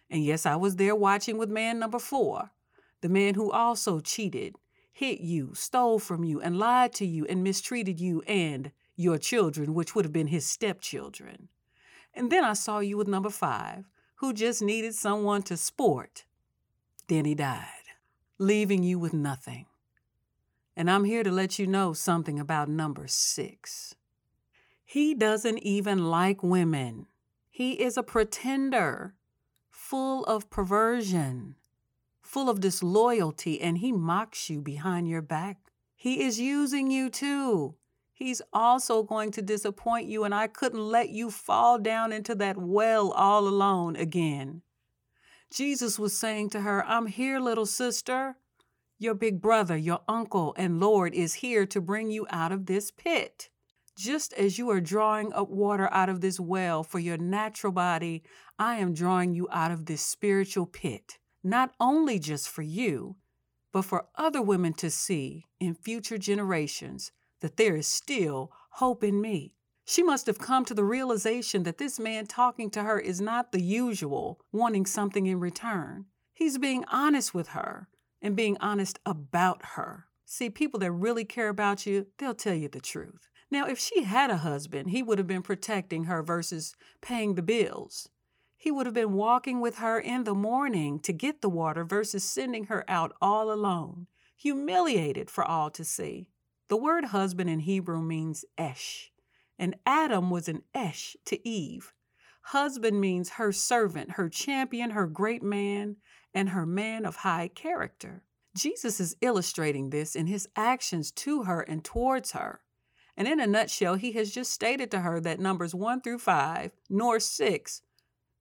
And 0.08 0.24
yes, 0.24 0.46
I 0.46 0.56
was 0.56 0.76
there 0.76 0.94
watching 0.94 1.38
with 1.38 1.50
man 1.50 1.78
number 1.78 1.98
four, 1.98 2.50
the 3.00 3.08
man 3.08 3.34
who 3.34 3.50
also 3.50 4.00
cheated, 4.00 4.56
hit 4.92 5.20
you, 5.20 5.52
stole 5.54 5.98
from 5.98 6.22
you, 6.24 6.40
and 6.40 6.58
lied 6.58 6.92
to 6.94 7.06
you 7.06 7.26
and 7.26 7.42
mistreated 7.42 7.98
you 8.00 8.22
and 8.26 8.70
your 8.96 9.18
children, 9.18 9.74
which 9.74 9.94
would 9.94 10.04
have 10.04 10.12
been 10.12 10.28
his 10.28 10.46
stepchildren. 10.46 11.48
And 12.14 12.30
then 12.30 12.44
I 12.44 12.52
saw 12.52 12.78
you 12.78 12.96
with 12.96 13.08
number 13.08 13.30
five, 13.30 13.84
who 14.22 14.32
just 14.32 14.62
needed 14.62 14.94
someone 14.94 15.42
to 15.42 15.56
sport. 15.56 16.26
Then 17.08 17.24
he 17.24 17.34
died, 17.34 17.66
leaving 18.38 18.84
you 18.84 18.96
with 18.96 19.12
nothing. 19.12 19.66
And 20.76 20.88
I'm 20.88 21.02
here 21.02 21.24
to 21.24 21.30
let 21.32 21.58
you 21.58 21.66
know 21.66 21.92
something 21.92 22.38
about 22.38 22.68
number 22.68 23.08
six. 23.08 23.96
He 24.84 25.12
doesn't 25.12 25.58
even 25.58 26.08
like 26.08 26.40
women. 26.40 27.08
He 27.50 27.72
is 27.82 27.96
a 27.96 28.04
pretender, 28.04 29.14
full 29.68 30.24
of 30.26 30.48
perversion, 30.48 31.56
full 32.22 32.48
of 32.48 32.60
disloyalty, 32.60 33.60
and 33.60 33.78
he 33.78 33.90
mocks 33.90 34.48
you 34.48 34.60
behind 34.60 35.08
your 35.08 35.22
back. 35.22 35.58
He 35.96 36.22
is 36.22 36.38
using 36.38 36.92
you 36.92 37.10
too. 37.10 37.74
He's 38.12 38.42
also 38.52 39.02
going 39.02 39.30
to 39.32 39.42
disappoint 39.42 40.06
you, 40.06 40.24
and 40.24 40.34
I 40.34 40.46
couldn't 40.46 40.84
let 40.84 41.08
you 41.08 41.30
fall 41.30 41.78
down 41.78 42.12
into 42.12 42.34
that 42.36 42.56
well 42.56 43.10
all 43.12 43.48
alone 43.48 43.96
again. 43.96 44.62
Jesus 45.52 45.98
was 45.98 46.16
saying 46.16 46.50
to 46.50 46.60
her, 46.60 46.84
I'm 46.86 47.06
here, 47.06 47.40
little 47.40 47.66
sister. 47.66 48.36
Your 48.98 49.14
big 49.14 49.40
brother, 49.40 49.76
your 49.76 50.00
uncle, 50.08 50.54
and 50.56 50.78
Lord 50.78 51.14
is 51.14 51.34
here 51.34 51.66
to 51.66 51.80
bring 51.80 52.10
you 52.10 52.26
out 52.30 52.52
of 52.52 52.66
this 52.66 52.90
pit. 52.90 53.50
Just 53.98 54.32
as 54.34 54.58
you 54.58 54.70
are 54.70 54.80
drawing 54.80 55.32
up 55.32 55.50
water 55.50 55.92
out 55.92 56.08
of 56.08 56.20
this 56.20 56.40
well 56.40 56.82
for 56.82 56.98
your 56.98 57.18
natural 57.18 57.72
body, 57.72 58.22
I 58.58 58.76
am 58.76 58.94
drawing 58.94 59.34
you 59.34 59.48
out 59.50 59.70
of 59.70 59.86
this 59.86 60.00
spiritual 60.00 60.66
pit, 60.66 61.18
not 61.42 61.72
only 61.80 62.18
just 62.18 62.48
for 62.48 62.62
you, 62.62 63.16
but 63.72 63.82
for 63.82 64.06
other 64.16 64.40
women 64.40 64.72
to 64.74 64.90
see 64.90 65.46
in 65.58 65.74
future 65.74 66.18
generations 66.18 67.12
that 67.42 67.58
there 67.58 67.76
is 67.76 67.86
still 67.86 68.50
hope 68.70 69.04
in 69.04 69.20
me. 69.20 69.54
She 69.84 70.02
must 70.02 70.26
have 70.26 70.38
come 70.38 70.64
to 70.64 70.74
the 70.74 70.84
realization 70.84 71.64
that 71.64 71.78
this 71.78 72.00
man 72.00 72.26
talking 72.26 72.70
to 72.70 72.82
her 72.84 72.98
is 72.98 73.20
not 73.20 73.52
the 73.52 73.60
usual, 73.60 74.40
wanting 74.52 74.86
something 74.86 75.26
in 75.26 75.38
return. 75.38 76.06
He's 76.32 76.56
being 76.56 76.84
honest 76.90 77.34
with 77.34 77.48
her 77.48 77.88
and 78.22 78.34
being 78.34 78.56
honest 78.60 78.98
about 79.04 79.62
her. 79.74 80.06
See, 80.24 80.48
people 80.48 80.80
that 80.80 80.92
really 80.92 81.24
care 81.24 81.48
about 81.48 81.84
you, 81.84 82.06
they'll 82.18 82.34
tell 82.34 82.54
you 82.54 82.68
the 82.68 82.80
truth. 82.80 83.28
Now, 83.50 83.66
if 83.66 83.78
she 83.78 84.04
had 84.04 84.30
a 84.30 84.38
husband, 84.38 84.90
he 84.90 85.02
would 85.02 85.18
have 85.18 85.26
been 85.26 85.42
protecting 85.42 86.04
her 86.04 86.22
versus 86.22 86.74
paying 87.02 87.34
the 87.34 87.42
bills. 87.42 88.08
He 88.56 88.70
would 88.70 88.86
have 88.86 88.94
been 88.94 89.12
walking 89.12 89.60
with 89.60 89.76
her 89.76 89.98
in 89.98 90.24
the 90.24 90.34
morning 90.34 91.00
to 91.00 91.12
get 91.12 91.42
the 91.42 91.50
water 91.50 91.84
versus 91.84 92.24
sending 92.24 92.66
her 92.66 92.84
out 92.88 93.12
all 93.20 93.52
alone, 93.52 94.06
humiliated 94.36 95.28
for 95.28 95.44
all 95.44 95.68
to 95.70 95.84
see. 95.84 96.28
The 96.68 96.76
word 96.76 97.06
husband 97.06 97.50
in 97.50 97.60
Hebrew 97.60 98.00
means 98.00 98.44
esh, 98.56 99.12
and 99.58 99.76
Adam 99.84 100.30
was 100.30 100.48
an 100.48 100.62
esh 100.74 101.16
to 101.26 101.46
Eve. 101.46 101.92
Husband 102.46 103.00
means 103.00 103.30
her 103.30 103.52
servant, 103.52 104.12
her 104.12 104.28
champion, 104.28 104.90
her 104.90 105.06
great 105.06 105.42
man, 105.42 105.96
and 106.34 106.50
her 106.50 106.66
man 106.66 107.04
of 107.04 107.16
high 107.16 107.48
character. 107.48 108.22
Jesus 108.56 109.00
is 109.00 109.16
illustrating 109.20 109.90
this 109.90 110.14
in 110.16 110.26
his 110.26 110.48
actions 110.56 111.10
to 111.12 111.44
her 111.44 111.60
and 111.60 111.84
towards 111.84 112.32
her. 112.32 112.60
And 113.16 113.28
in 113.28 113.40
a 113.40 113.46
nutshell, 113.46 113.94
he 113.96 114.12
has 114.12 114.32
just 114.32 114.52
stated 114.52 114.90
to 114.90 115.00
her 115.00 115.20
that 115.20 115.40
numbers 115.40 115.74
1 115.74 116.00
through 116.00 116.18
5, 116.18 116.72
nor 116.88 117.20
6, 117.20 117.82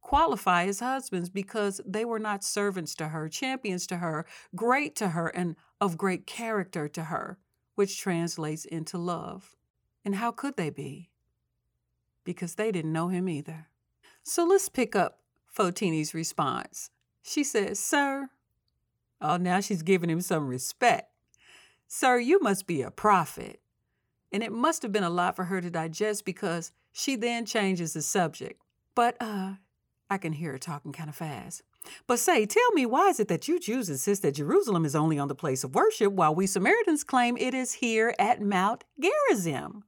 qualify 0.01 0.66
as 0.66 0.80
husbands 0.80 1.30
because 1.30 1.82
they 1.86 2.06
were 2.06 2.20
not 2.20 2.44
servants 2.44 2.96
to 2.96 3.10
her, 3.10 3.30
champions 3.30 3.86
to 3.88 3.98
her, 3.98 4.25
great 4.56 4.96
to 4.96 5.10
her, 5.10 5.28
and 5.28 5.56
of 5.80 5.98
great 5.98 6.25
character 6.25 6.88
to 6.88 7.04
her 7.06 7.38
which 7.75 8.00
translates 8.00 8.66
into 8.66 8.98
love. 8.98 9.56
And 10.04 10.16
how 10.16 10.32
could 10.32 10.58
they 10.58 10.70
be? 10.70 11.10
Because 12.24 12.56
they 12.56 12.72
didn't 12.72 12.94
know 12.94 13.08
him 13.08 13.30
either. 13.30 13.68
So 14.24 14.46
let's 14.46 14.70
pick 14.70 14.96
up 14.96 15.20
Fotini's 15.56 16.13
response. 16.13 16.90
She 17.22 17.44
says, 17.44 17.80
Sir, 17.80 18.30
oh, 19.20 19.38
now 19.38 19.60
she's 19.60 19.84
giving 19.84 20.10
him 20.10 20.22
some 20.22 20.48
respect. 20.48 21.12
Sir, 21.88 22.20
you 22.20 22.40
must 22.42 22.68
be 22.68 22.82
a 22.82 22.92
prophet. 22.92 23.60
And 24.32 24.44
it 24.44 24.51
must 24.51 24.82
have 24.82 24.92
been 24.92 25.04
a 25.04 25.10
lot 25.10 25.36
for 25.36 25.46
her 25.46 25.60
to 25.60 25.70
digest 25.70 26.24
because 26.24 26.72
she 26.94 27.16
then 27.16 27.46
changes 27.46 27.94
the 27.94 28.01
subject. 28.01 28.62
But 28.96 29.18
uh, 29.20 29.56
I 30.10 30.18
can 30.18 30.34
hear 30.34 30.54
her 30.54 30.58
talking 30.58 30.94
kind 30.94 31.10
of 31.10 31.16
fast. 31.16 31.63
But 32.07 32.19
say, 32.19 32.45
tell 32.45 32.71
me, 32.73 32.85
why 32.85 33.09
is 33.09 33.19
it 33.19 33.27
that 33.29 33.47
you 33.47 33.59
Jews 33.59 33.89
insist 33.89 34.21
that 34.21 34.35
Jerusalem 34.35 34.85
is 34.85 34.95
only 34.95 35.17
on 35.17 35.27
the 35.27 35.35
place 35.35 35.63
of 35.63 35.75
worship, 35.75 36.13
while 36.13 36.33
we 36.35 36.47
Samaritans 36.47 37.03
claim 37.03 37.38
it 37.38 37.53
is 37.53 37.73
here 37.73 38.13
at 38.19 38.41
Mount 38.41 38.83
Gerizim, 39.00 39.83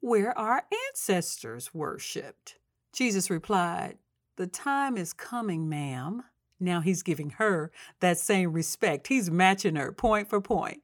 where 0.00 0.36
our 0.38 0.64
ancestors 0.88 1.72
worshipped? 1.72 2.56
Jesus 2.92 3.30
replied, 3.30 3.98
The 4.36 4.46
time 4.46 4.96
is 4.96 5.12
coming, 5.12 5.68
ma'am. 5.68 6.24
Now 6.58 6.80
he's 6.80 7.02
giving 7.02 7.30
her 7.30 7.72
that 8.00 8.18
same 8.18 8.52
respect. 8.52 9.06
He's 9.06 9.30
matching 9.30 9.76
her 9.76 9.92
point 9.92 10.28
for 10.28 10.40
point. 10.40 10.82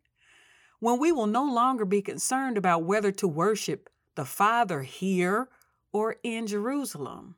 When 0.81 0.99
we 0.99 1.13
will 1.13 1.27
no 1.27 1.45
longer 1.45 1.85
be 1.85 2.01
concerned 2.01 2.57
about 2.57 2.85
whether 2.85 3.13
to 3.13 3.29
worship 3.29 3.91
the 4.15 4.25
Father 4.25 4.83
here 4.83 5.49
or 5.93 6.17
in 6.23 6.47
Jerusalem. 6.47 7.37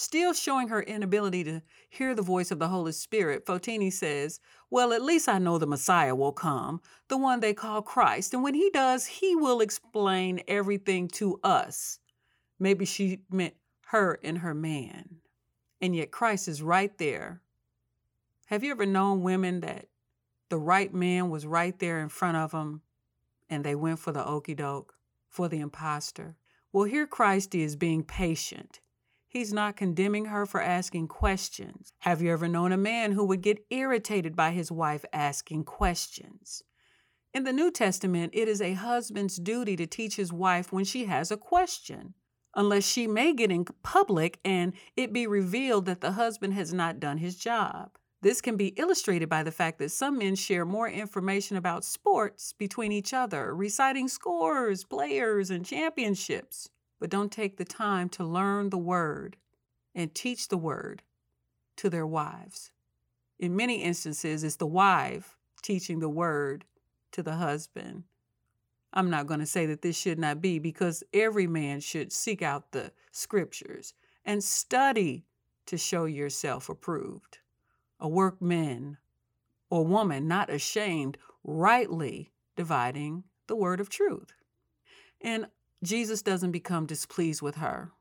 Still 0.00 0.32
showing 0.32 0.68
her 0.68 0.80
inability 0.80 1.44
to 1.44 1.60
hear 1.90 2.14
the 2.14 2.22
voice 2.22 2.50
of 2.50 2.58
the 2.58 2.68
Holy 2.68 2.92
Spirit, 2.92 3.44
Fotini 3.44 3.92
says, 3.92 4.40
Well, 4.70 4.94
at 4.94 5.02
least 5.02 5.28
I 5.28 5.38
know 5.38 5.58
the 5.58 5.66
Messiah 5.66 6.14
will 6.14 6.32
come, 6.32 6.80
the 7.08 7.18
one 7.18 7.40
they 7.40 7.52
call 7.52 7.82
Christ. 7.82 8.32
And 8.32 8.42
when 8.42 8.54
he 8.54 8.70
does, 8.70 9.04
he 9.04 9.36
will 9.36 9.60
explain 9.60 10.40
everything 10.48 11.06
to 11.08 11.38
us. 11.44 11.98
Maybe 12.58 12.86
she 12.86 13.24
meant 13.30 13.56
her 13.88 14.18
and 14.24 14.38
her 14.38 14.54
man. 14.54 15.16
And 15.82 15.94
yet 15.94 16.10
Christ 16.10 16.48
is 16.48 16.62
right 16.62 16.96
there. 16.96 17.42
Have 18.46 18.64
you 18.64 18.70
ever 18.70 18.86
known 18.86 19.22
women 19.22 19.60
that 19.60 19.88
the 20.48 20.58
right 20.58 20.94
man 20.94 21.28
was 21.28 21.44
right 21.44 21.78
there 21.78 22.00
in 22.00 22.08
front 22.08 22.38
of 22.38 22.52
them 22.52 22.80
and 23.50 23.64
they 23.64 23.74
went 23.74 23.98
for 23.98 24.12
the 24.12 24.26
okey 24.26 24.54
doke, 24.54 24.94
for 25.28 25.46
the 25.46 25.60
impostor? 25.60 26.38
Well, 26.72 26.84
here 26.84 27.06
Christ 27.06 27.54
is 27.54 27.76
being 27.76 28.02
patient. 28.02 28.80
He's 29.30 29.52
not 29.52 29.76
condemning 29.76 30.24
her 30.24 30.44
for 30.44 30.60
asking 30.60 31.06
questions. 31.06 31.92
Have 32.00 32.20
you 32.20 32.32
ever 32.32 32.48
known 32.48 32.72
a 32.72 32.76
man 32.76 33.12
who 33.12 33.24
would 33.26 33.42
get 33.42 33.64
irritated 33.70 34.34
by 34.34 34.50
his 34.50 34.72
wife 34.72 35.04
asking 35.12 35.66
questions? 35.66 36.64
In 37.32 37.44
the 37.44 37.52
New 37.52 37.70
Testament, 37.70 38.32
it 38.34 38.48
is 38.48 38.60
a 38.60 38.72
husband's 38.72 39.36
duty 39.36 39.76
to 39.76 39.86
teach 39.86 40.16
his 40.16 40.32
wife 40.32 40.72
when 40.72 40.84
she 40.84 41.04
has 41.04 41.30
a 41.30 41.36
question, 41.36 42.14
unless 42.56 42.84
she 42.84 43.06
may 43.06 43.32
get 43.32 43.52
in 43.52 43.66
public 43.84 44.40
and 44.44 44.72
it 44.96 45.12
be 45.12 45.28
revealed 45.28 45.86
that 45.86 46.00
the 46.00 46.10
husband 46.10 46.54
has 46.54 46.74
not 46.74 46.98
done 46.98 47.18
his 47.18 47.36
job. 47.36 47.90
This 48.22 48.40
can 48.40 48.56
be 48.56 48.74
illustrated 48.76 49.28
by 49.28 49.44
the 49.44 49.52
fact 49.52 49.78
that 49.78 49.92
some 49.92 50.18
men 50.18 50.34
share 50.34 50.64
more 50.64 50.88
information 50.88 51.56
about 51.56 51.84
sports 51.84 52.52
between 52.52 52.90
each 52.90 53.14
other, 53.14 53.54
reciting 53.54 54.08
scores, 54.08 54.82
players, 54.82 55.50
and 55.50 55.64
championships, 55.64 56.68
but 57.00 57.10
don't 57.10 57.32
take 57.32 57.56
the 57.56 57.64
time 57.64 58.08
to 58.10 58.24
learn 58.24 58.70
the 58.70 58.78
word 58.78 59.36
and 59.94 60.14
teach 60.14 60.48
the 60.48 60.58
word 60.58 61.02
to 61.76 61.90
their 61.90 62.06
wives. 62.06 62.70
In 63.38 63.56
many 63.56 63.82
instances, 63.82 64.44
it's 64.44 64.56
the 64.56 64.66
wife 64.66 65.38
teaching 65.62 65.98
the 65.98 66.08
word 66.08 66.66
to 67.12 67.22
the 67.22 67.34
husband. 67.34 68.04
I'm 68.92 69.08
not 69.08 69.26
going 69.26 69.40
to 69.40 69.46
say 69.46 69.66
that 69.66 69.82
this 69.82 69.96
should 69.96 70.18
not 70.18 70.40
be 70.42 70.58
because 70.58 71.02
every 71.14 71.46
man 71.46 71.80
should 71.80 72.12
seek 72.12 72.42
out 72.42 72.72
the 72.72 72.92
scriptures 73.12 73.94
and 74.24 74.44
study 74.44 75.24
to 75.66 75.78
show 75.78 76.04
yourself 76.04 76.68
approved. 76.68 77.38
A 77.98 78.08
workman 78.08 78.98
or 79.70 79.84
woman 79.84 80.26
not 80.26 80.50
ashamed, 80.50 81.16
rightly 81.44 82.32
dividing 82.56 83.24
the 83.46 83.56
word 83.56 83.80
of 83.80 83.88
truth. 83.88 84.32
And 85.20 85.46
Jesus 85.82 86.22
doesn't 86.22 86.52
become 86.52 86.86
displeased 86.86 87.42
with 87.42 87.56
her. 87.56 87.92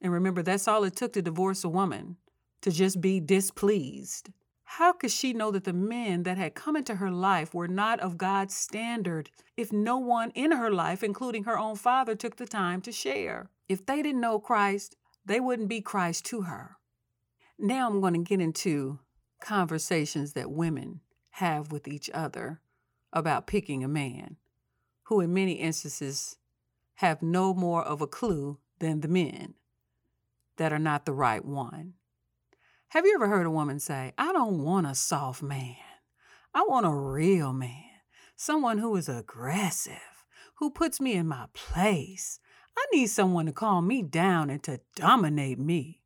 And 0.00 0.12
remember, 0.12 0.42
that's 0.42 0.68
all 0.68 0.84
it 0.84 0.96
took 0.96 1.12
to 1.14 1.22
divorce 1.22 1.64
a 1.64 1.68
woman, 1.68 2.16
to 2.62 2.70
just 2.70 3.00
be 3.00 3.20
displeased. 3.20 4.30
How 4.64 4.92
could 4.92 5.10
she 5.10 5.32
know 5.32 5.50
that 5.50 5.64
the 5.64 5.72
men 5.72 6.24
that 6.24 6.38
had 6.38 6.54
come 6.54 6.74
into 6.74 6.96
her 6.96 7.10
life 7.10 7.54
were 7.54 7.68
not 7.68 8.00
of 8.00 8.18
God's 8.18 8.54
standard 8.54 9.30
if 9.56 9.72
no 9.72 9.98
one 9.98 10.30
in 10.30 10.50
her 10.52 10.70
life, 10.70 11.04
including 11.04 11.44
her 11.44 11.58
own 11.58 11.76
father, 11.76 12.14
took 12.14 12.36
the 12.36 12.46
time 12.46 12.80
to 12.82 12.92
share? 12.92 13.50
If 13.68 13.86
they 13.86 14.02
didn't 14.02 14.20
know 14.20 14.38
Christ, 14.38 14.96
they 15.24 15.38
wouldn't 15.38 15.68
be 15.68 15.80
Christ 15.80 16.24
to 16.26 16.42
her. 16.42 16.76
Now 17.58 17.88
I'm 17.88 18.00
going 18.00 18.14
to 18.14 18.28
get 18.28 18.40
into 18.40 18.98
conversations 19.40 20.32
that 20.32 20.50
women 20.50 21.00
have 21.30 21.70
with 21.70 21.86
each 21.86 22.10
other 22.12 22.60
about 23.12 23.46
picking 23.46 23.84
a 23.84 23.88
man, 23.88 24.36
who 25.04 25.20
in 25.20 25.32
many 25.34 25.52
instances 25.52 26.36
have 26.96 27.22
no 27.22 27.54
more 27.54 27.82
of 27.82 28.00
a 28.00 28.06
clue 28.06 28.58
than 28.78 29.00
the 29.00 29.08
men 29.08 29.54
that 30.56 30.72
are 30.72 30.78
not 30.78 31.04
the 31.04 31.12
right 31.12 31.44
one. 31.44 31.94
Have 32.88 33.04
you 33.04 33.14
ever 33.14 33.28
heard 33.28 33.46
a 33.46 33.50
woman 33.50 33.80
say, 33.80 34.12
I 34.16 34.32
don't 34.32 34.62
want 34.62 34.86
a 34.86 34.94
soft 34.94 35.42
man. 35.42 35.76
I 36.54 36.64
want 36.68 36.86
a 36.86 36.90
real 36.90 37.52
man, 37.52 37.90
someone 38.36 38.78
who 38.78 38.94
is 38.94 39.08
aggressive, 39.08 40.24
who 40.56 40.70
puts 40.70 41.00
me 41.00 41.14
in 41.14 41.26
my 41.26 41.46
place. 41.52 42.38
I 42.78 42.86
need 42.92 43.06
someone 43.06 43.46
to 43.46 43.52
calm 43.52 43.88
me 43.88 44.02
down 44.02 44.50
and 44.50 44.62
to 44.62 44.80
dominate 44.94 45.58
me. 45.58 46.00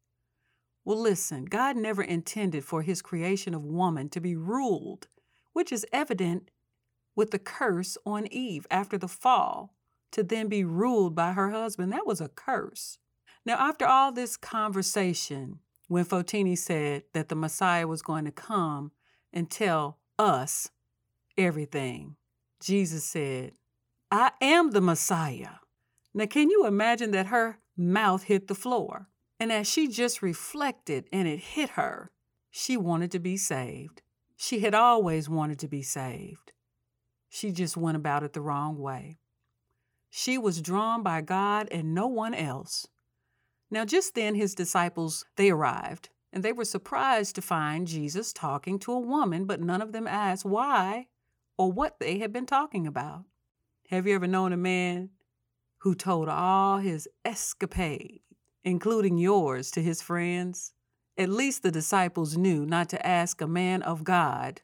Well, 0.85 0.99
listen, 0.99 1.45
God 1.45 1.77
never 1.77 2.03
intended 2.03 2.65
for 2.65 2.81
his 2.81 3.03
creation 3.03 3.53
of 3.53 3.63
woman 3.63 4.09
to 4.09 4.21
be 4.21 4.37
ruled, 4.37 5.09
which 5.53 5.71
is 5.71 5.85
evident 5.93 6.51
with 7.19 7.33
the 7.33 7.39
curse 7.41 7.99
on 8.07 8.29
Eve 8.29 8.65
after 8.71 8.97
the 8.97 9.09
fall, 9.09 9.75
to 10.13 10.23
then 10.23 10.47
be 10.47 10.63
ruled 10.63 11.17
by 11.17 11.33
her 11.33 11.51
husband. 11.51 11.93
That 11.93 12.07
was 12.07 12.21
a 12.21 12.29
curse. 12.29 12.99
Now, 13.45 13.55
after 13.55 13.85
all 13.87 14.13
this 14.13 14.37
conversation, 14.37 15.59
when 15.89 16.05
Fotini 16.05 16.57
said 16.57 17.03
that 17.15 17.29
the 17.29 17.35
Messiah 17.35 17.89
was 17.89 18.03
going 18.03 18.25
to 18.27 18.31
come 18.31 18.93
and 19.33 19.51
tell 19.51 19.99
us 20.17 20.71
everything. 21.37 22.15
Jesus 22.63 23.03
said, 23.03 23.55
I 24.13 24.31
am 24.41 24.71
the 24.71 24.81
Messiah. 24.81 25.57
Now, 26.15 26.27
can 26.27 26.51
you 26.51 26.67
imagine 26.67 27.11
that 27.11 27.27
her 27.27 27.59
mouth 27.77 28.23
hit 28.23 28.47
the 28.47 28.55
floor? 28.55 29.09
And 29.41 29.51
as 29.51 29.69
she 29.69 29.89
just 29.89 30.23
reflected 30.23 31.07
and 31.13 31.27
it 31.27 31.41
hit 31.41 31.71
her, 31.71 32.13
she 32.53 32.77
wanted 32.77 33.11
to 33.11 33.19
be 33.19 33.37
saved. 33.37 34.03
She 34.37 34.61
had 34.61 34.73
always 34.73 35.29
wanted 35.29 35.59
to 35.59 35.69
be 35.69 35.83
saved. 35.83 36.53
She 37.29 37.53
just 37.53 37.77
went 37.77 37.97
about 37.97 38.23
it 38.23 38.33
the 38.33 38.41
wrong 38.41 38.79
way. 38.79 39.19
She 40.11 40.39
was 40.39 40.63
drawn 40.63 41.03
by 41.03 41.21
God 41.21 41.69
and 41.71 41.95
no 41.95 42.07
one 42.07 42.35
else. 42.35 42.89
Now, 43.71 43.85
just 43.85 44.15
then, 44.15 44.35
his 44.35 44.55
disciples, 44.55 45.27
they 45.37 45.51
arrived, 45.51 46.09
and 46.33 46.43
they 46.43 46.53
were 46.53 46.65
surprised 46.65 47.35
to 47.35 47.43
find 47.43 47.87
Jesus 47.87 48.33
talking 48.33 48.79
to 48.81 48.93
a 48.93 49.01
woman, 49.01 49.45
but 49.45 49.61
none 49.61 49.83
of 49.83 49.93
them 49.93 50.07
asked 50.07 50.47
why 50.47 51.09
or 51.59 51.71
what 51.71 51.99
they 52.01 52.19
had 52.19 52.33
been 52.33 52.47
talking 52.47 52.87
about. 52.87 53.25
Have 53.91 54.07
you 54.07 54.15
ever 54.15 54.27
known 54.27 54.53
a 54.53 54.57
man 54.57 55.11
who 55.79 55.95
told 55.95 56.29
all 56.29 56.79
his 56.79 57.09
escapades, 57.25 58.21
including 58.65 59.19
yours, 59.19 59.71
to 59.73 59.83
his 59.83 60.01
friends? 60.01 60.73
At 61.19 61.29
least 61.29 61.63
the 61.63 61.71
disciples 61.71 62.37
knew 62.37 62.65
not 62.65 62.89
to 62.91 63.07
ask 63.07 63.41
a 63.41 63.47
man 63.47 63.83
of 63.83 64.05
God 64.05 64.63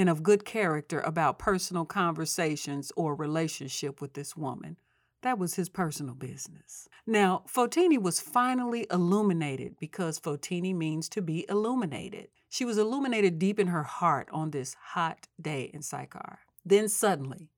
and 0.00 0.08
of 0.08 0.22
good 0.22 0.46
character 0.46 1.00
about 1.00 1.38
personal 1.38 1.84
conversations 1.84 2.90
or 2.96 3.14
relationship 3.14 4.00
with 4.00 4.14
this 4.14 4.34
woman. 4.34 4.78
That 5.20 5.38
was 5.38 5.56
his 5.56 5.68
personal 5.68 6.14
business. 6.14 6.88
Now, 7.06 7.42
Fotini 7.46 8.00
was 8.00 8.18
finally 8.18 8.86
illuminated 8.90 9.76
because 9.78 10.18
Fotini 10.18 10.74
means 10.74 11.10
to 11.10 11.20
be 11.20 11.44
illuminated. 11.50 12.28
She 12.48 12.64
was 12.64 12.78
illuminated 12.78 13.38
deep 13.38 13.58
in 13.58 13.66
her 13.66 13.82
heart 13.82 14.30
on 14.32 14.52
this 14.52 14.74
hot 14.80 15.28
day 15.38 15.70
in 15.74 15.82
Sychar. 15.82 16.38
Then 16.64 16.88
suddenly, 16.88 17.50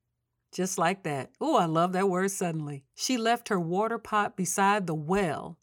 just 0.51 0.77
like 0.77 1.03
that, 1.03 1.29
oh, 1.39 1.55
I 1.55 1.65
love 1.65 1.93
that 1.93 2.09
word 2.09 2.31
suddenly, 2.31 2.83
she 2.93 3.15
left 3.15 3.47
her 3.47 3.59
water 3.59 3.97
pot 3.97 4.35
beside 4.35 4.85
the 4.85 4.93
well, 4.93 5.57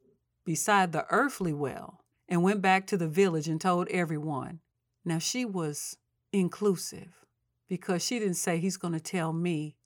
beside 0.46 0.92
the 0.92 1.04
earthly 1.10 1.52
well, 1.52 2.00
and 2.26 2.42
went 2.42 2.62
back 2.62 2.86
to 2.86 2.96
the 2.96 3.06
village 3.06 3.48
and 3.48 3.60
told 3.60 3.86
everyone. 3.88 4.60
Now, 5.04 5.18
she 5.18 5.44
was 5.44 5.98
inclusive 6.32 7.24
because 7.68 8.04
she 8.04 8.18
didn't 8.18 8.34
say 8.34 8.58
he's 8.58 8.76
going 8.76 8.94
to 8.94 9.00
tell 9.00 9.32
me, 9.32 9.76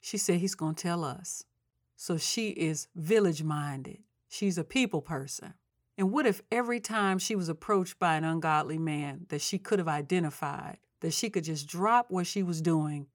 she 0.00 0.18
said 0.18 0.40
he's 0.40 0.54
going 0.54 0.74
to 0.74 0.82
tell 0.82 1.04
us. 1.04 1.44
So 1.96 2.16
she 2.16 2.48
is 2.48 2.88
village 2.96 3.42
minded. 3.42 3.98
She's 4.28 4.58
a 4.58 4.64
people 4.64 5.02
person. 5.02 5.54
And 5.98 6.10
what 6.12 6.26
if 6.26 6.40
every 6.50 6.80
time 6.80 7.18
she 7.18 7.36
was 7.36 7.48
approached 7.48 7.98
by 7.98 8.16
an 8.16 8.24
ungodly 8.24 8.78
man 8.78 9.26
that 9.28 9.42
she 9.42 9.58
could 9.58 9.78
have 9.78 9.88
identified, 9.88 10.78
that 11.00 11.12
she 11.12 11.28
could 11.28 11.44
just 11.44 11.66
drop 11.66 12.06
what 12.10 12.26
she 12.26 12.42
was 12.42 12.62
doing 12.62 13.06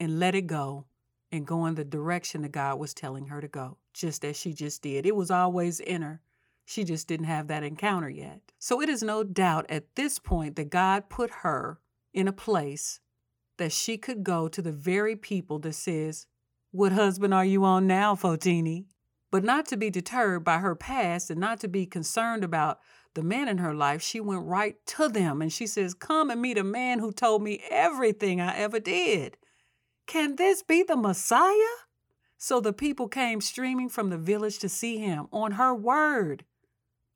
and 0.00 0.18
let 0.18 0.34
it 0.34 0.48
go 0.48 0.86
and 1.30 1.46
go 1.46 1.66
in 1.66 1.76
the 1.76 1.84
direction 1.84 2.42
that 2.42 2.52
God 2.52 2.78
was 2.78 2.94
telling 2.94 3.26
her 3.26 3.40
to 3.40 3.48
go, 3.48 3.78
just 3.94 4.24
as 4.24 4.36
she 4.36 4.52
just 4.52 4.82
did? 4.82 5.06
It 5.06 5.14
was 5.14 5.30
always 5.30 5.78
in 5.78 6.02
her. 6.02 6.20
She 6.64 6.84
just 6.84 7.06
didn't 7.06 7.26
have 7.26 7.48
that 7.48 7.62
encounter 7.62 8.10
yet. 8.10 8.40
So 8.58 8.80
it 8.80 8.88
is 8.88 9.02
no 9.02 9.22
doubt 9.22 9.66
at 9.68 9.94
this 9.94 10.18
point 10.18 10.56
that 10.56 10.70
God 10.70 11.08
put 11.08 11.30
her 11.42 11.78
in 12.12 12.28
a 12.28 12.32
place 12.32 13.00
that 13.58 13.72
she 13.72 13.96
could 13.96 14.24
go 14.24 14.48
to 14.48 14.62
the 14.62 14.72
very 14.72 15.16
people 15.16 15.58
that 15.60 15.74
says, 15.74 16.26
what 16.72 16.92
husband 16.92 17.34
are 17.34 17.44
you 17.44 17.64
on 17.64 17.86
now, 17.86 18.14
Fotini? 18.14 18.86
But 19.30 19.44
not 19.44 19.66
to 19.66 19.76
be 19.76 19.90
deterred 19.90 20.42
by 20.42 20.58
her 20.58 20.74
past 20.74 21.30
and 21.30 21.38
not 21.38 21.60
to 21.60 21.68
be 21.68 21.84
concerned 21.86 22.44
about 22.44 22.80
the 23.14 23.22
men 23.22 23.46
in 23.46 23.58
her 23.58 23.74
life, 23.74 24.00
she 24.02 24.20
went 24.20 24.46
right 24.46 24.76
to 24.86 25.08
them 25.08 25.42
and 25.42 25.52
she 25.52 25.66
says, 25.66 25.92
Come 25.92 26.30
and 26.30 26.40
meet 26.40 26.56
a 26.56 26.64
man 26.64 26.98
who 26.98 27.12
told 27.12 27.42
me 27.42 27.62
everything 27.70 28.40
I 28.40 28.56
ever 28.56 28.80
did. 28.80 29.36
Can 30.06 30.36
this 30.36 30.62
be 30.62 30.82
the 30.82 30.96
Messiah? 30.96 31.76
So 32.38 32.58
the 32.58 32.72
people 32.72 33.06
came 33.06 33.40
streaming 33.40 33.88
from 33.88 34.08
the 34.08 34.18
village 34.18 34.58
to 34.60 34.68
see 34.68 34.98
him 34.98 35.28
on 35.30 35.52
her 35.52 35.74
word. 35.74 36.44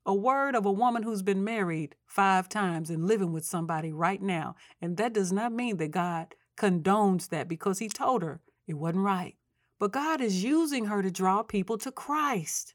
A 0.05 0.15
word 0.15 0.55
of 0.55 0.67
a 0.67 0.73
woman 0.73 1.03
who's 1.03 1.23
been 1.23 1.43
married 1.43 1.97
five 2.17 2.49
times 2.49 2.89
and 2.89 3.07
living 3.07 3.31
with 3.31 3.45
somebody 3.45 3.93
right 3.93 4.23
now. 4.23 4.57
And 4.81 4.97
that 4.97 5.13
does 5.13 5.31
not 5.31 5.53
mean 5.53 5.77
that 5.77 5.91
God 5.91 6.35
condones 6.57 7.29
that 7.29 7.47
because 7.47 7.79
he 7.79 7.91
told 7.91 8.23
her 8.23 8.41
it 8.67 8.75
wasn't 8.75 9.05
right. 9.05 9.37
But 9.79 9.93
God 9.93 10.23
is 10.23 10.43
using 10.43 10.87
her 10.87 11.03
to 11.03 11.11
draw 11.11 11.43
people 11.43 11.77
to 11.77 11.93
Christ. 11.93 12.75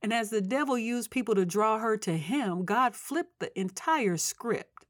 And 0.00 0.10
as 0.10 0.30
the 0.30 0.40
devil 0.40 0.78
used 0.78 1.10
people 1.10 1.34
to 1.34 1.44
draw 1.44 1.78
her 1.80 1.98
to 1.98 2.16
him, 2.16 2.64
God 2.64 2.96
flipped 2.96 3.40
the 3.40 3.56
entire 3.60 4.16
script. 4.16 4.86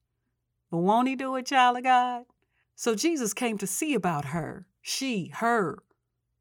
But 0.70 0.78
won't 0.78 1.08
he 1.08 1.16
do 1.16 1.34
it, 1.34 1.46
child 1.46 1.76
of 1.76 1.82
God? 1.82 2.22
So 2.76 2.94
Jesus 2.94 3.34
came 3.34 3.58
to 3.58 3.66
see 3.66 3.94
about 3.94 4.26
her, 4.26 4.66
she, 4.80 5.32
her, 5.34 5.78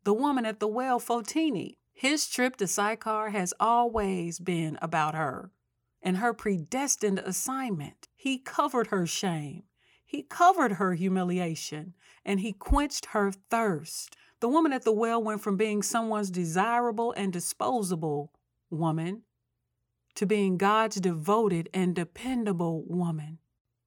the 0.03 0.13
woman 0.13 0.45
at 0.45 0.59
the 0.59 0.67
well, 0.67 0.99
Fotini. 0.99 1.77
His 1.91 2.27
trip 2.27 2.55
to 2.57 2.67
Sychar 2.67 3.31
has 3.31 3.51
always 3.59 4.39
been 4.39 4.77
about 4.81 5.15
her 5.15 5.51
and 6.01 6.17
her 6.17 6.33
predestined 6.33 7.19
assignment. 7.19 8.07
He 8.15 8.37
covered 8.37 8.87
her 8.87 9.05
shame, 9.05 9.63
he 10.05 10.23
covered 10.23 10.73
her 10.73 10.93
humiliation, 10.93 11.93
and 12.25 12.41
he 12.41 12.51
quenched 12.51 13.07
her 13.07 13.31
thirst 13.31 14.15
The 14.41 14.49
woman 14.49 14.73
at 14.73 14.83
the 14.83 14.91
well 14.91 15.23
went 15.23 15.41
from 15.41 15.55
being 15.55 15.81
someone's 15.83 16.31
desirable 16.31 17.13
and 17.15 17.31
disposable 17.31 18.33
woman 18.69 19.21
to 20.15 20.25
being 20.25 20.57
God's 20.57 20.99
devoted 20.99 21.69
and 21.73 21.95
dependable 21.95 22.83
woman. 22.85 23.37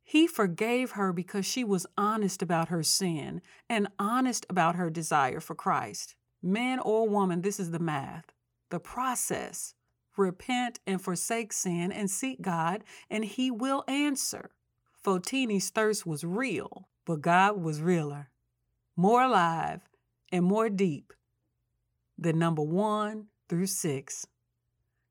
He 0.03 0.27
forgave 0.27 0.93
her 0.93 1.13
because 1.13 1.45
she 1.45 1.65
was 1.65 1.87
honest 1.99 2.43
about 2.43 2.69
her 2.69 2.83
sin 2.83 3.43
and 3.69 3.89
honest 3.99 4.47
about 4.49 4.77
her 4.77 4.91
desire 4.91 5.41
for 5.41 5.55
Christ. 5.55 6.15
Man 6.43 6.79
or 6.79 7.09
woman, 7.09 7.43
this 7.43 7.59
is 7.59 7.71
the 7.71 7.79
math, 7.79 8.33
the 8.71 8.81
process. 8.81 9.75
Repent 10.17 10.81
and 10.87 11.03
forsake 11.03 11.53
sin 11.53 11.91
and 11.91 12.11
seek 12.11 12.41
God, 12.41 12.85
and 13.11 13.25
He 13.25 13.51
will 13.51 13.85
answer. 13.89 14.51
Fotini's 15.05 15.71
thirst 15.71 16.07
was 16.07 16.25
real, 16.25 16.89
but 17.05 17.21
God 17.21 17.61
was 17.61 17.83
realer, 17.83 18.31
more 18.97 19.23
alive, 19.23 19.81
and 20.33 20.45
more 20.45 20.69
deep 20.71 21.13
than 22.17 22.39
number 22.39 22.63
one 22.63 23.27
through 23.49 23.67
six. 23.67 24.27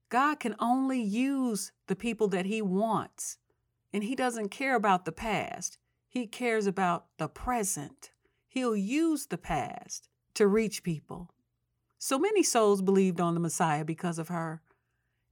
God 0.09 0.39
can 0.39 0.55
only 0.59 1.01
use 1.01 1.71
the 1.87 1.95
people 1.95 2.27
that 2.29 2.45
He 2.45 2.61
wants, 2.61 3.37
and 3.91 4.03
He 4.03 4.15
doesn't 4.15 4.49
care 4.49 4.75
about 4.75 5.05
the 5.05 5.11
past. 5.11 5.77
He 6.07 6.27
cares 6.27 6.65
about 6.65 7.07
the 7.17 7.27
present. 7.27 8.11
He'll 8.47 8.75
use 8.75 9.25
the 9.25 9.37
past 9.37 10.07
to 10.35 10.47
reach 10.47 10.83
people. 10.83 11.31
So 11.97 12.19
many 12.19 12.43
souls 12.43 12.81
believed 12.81 13.19
on 13.19 13.33
the 13.33 13.39
Messiah 13.39 13.85
because 13.85 14.19
of 14.19 14.27
her. 14.27 14.61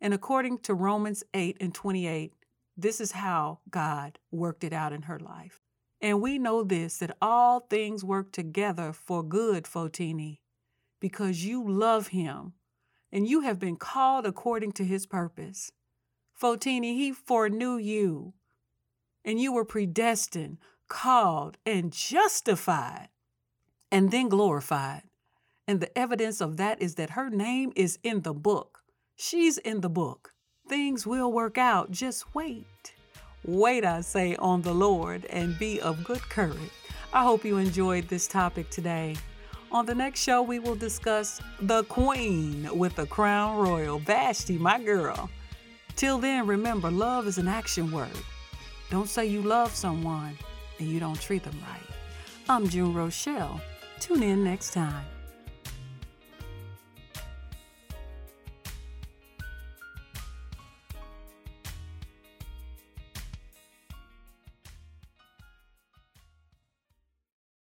And 0.02 0.14
according 0.14 0.60
to 0.60 0.74
Romans 0.74 1.24
8 1.34 1.58
and 1.62 1.74
28, 1.74 2.34
this 2.76 3.00
is 3.00 3.12
how 3.12 3.60
God 3.70 4.18
worked 4.32 4.64
it 4.64 4.74
out 4.74 4.94
in 4.94 5.04
her 5.04 5.20
life. 5.20 5.62
And 6.02 6.20
we 6.22 6.40
know 6.40 6.64
this 6.64 6.98
that 6.98 7.16
all 7.22 7.60
things 7.60 8.04
work 8.04 8.32
together 8.32 8.92
for 8.92 9.22
good, 9.22 9.66
Fotini, 9.66 10.40
because 11.00 11.46
you 11.46 11.64
love 11.70 12.08
him 12.08 12.54
and 13.12 13.28
you 13.28 13.42
have 13.42 13.60
been 13.60 13.76
called 13.76 14.26
according 14.26 14.72
to 14.74 14.86
his 14.86 15.06
purpose. 15.06 15.72
Fotini, 16.42 16.96
he 16.96 17.12
foreknew 17.12 17.78
you, 17.78 18.34
and 19.24 19.40
you 19.40 19.54
were 19.54 19.66
predestined, 19.66 20.58
called, 20.88 21.58
and 21.66 21.92
justified, 21.92 23.10
and 23.92 24.12
then 24.12 24.30
glorified. 24.30 25.04
And 25.68 25.80
the 25.80 25.96
evidence 25.96 26.42
of 26.42 26.58
that 26.58 26.82
is 26.82 26.96
that 26.96 27.12
her 27.12 27.30
name 27.30 27.72
is 27.76 28.00
in 28.02 28.22
the 28.22 28.34
book. 28.34 28.81
She's 29.24 29.60
in 29.60 29.82
the 29.82 29.90
book. 29.90 30.34
Things 30.68 31.06
will 31.06 31.32
work 31.32 31.60
out. 31.60 31.92
Just 31.92 32.34
wait. 32.34 32.96
Wait, 33.46 33.86
I 33.86 34.02
say, 34.02 34.36
on 34.38 34.64
the 34.64 34.74
Lord 34.74 35.26
and 35.26 35.60
be 35.60 35.80
of 35.80 36.04
good 36.04 36.22
courage. 36.22 36.58
I 37.14 37.22
hope 37.22 37.46
you 37.46 37.58
enjoyed 37.58 38.08
this 38.08 38.28
topic 38.28 38.72
today. 38.72 39.16
On 39.72 39.86
the 39.86 39.94
next 39.94 40.24
show, 40.24 40.42
we 40.42 40.58
will 40.58 40.74
discuss 40.74 41.40
the 41.62 41.84
Queen 41.84 42.68
with 42.76 42.96
the 42.96 43.06
Crown 43.06 43.60
Royal, 43.60 44.00
Vashti, 44.00 44.58
my 44.58 44.82
girl. 44.84 45.30
Till 45.96 46.18
then, 46.18 46.48
remember, 46.48 46.90
love 46.90 47.28
is 47.28 47.38
an 47.38 47.48
action 47.48 47.92
word. 47.92 48.10
Don't 48.90 49.08
say 49.08 49.28
you 49.28 49.44
love 49.44 49.76
someone 49.76 50.36
and 50.80 50.90
you 50.90 51.00
don't 51.00 51.22
treat 51.22 51.44
them 51.44 51.60
right. 51.70 51.96
I'm 52.50 52.68
June 52.68 52.96
Rochelle. 52.96 53.62
Tune 54.00 54.24
in 54.24 54.44
next 54.44 54.74
time. 54.74 55.06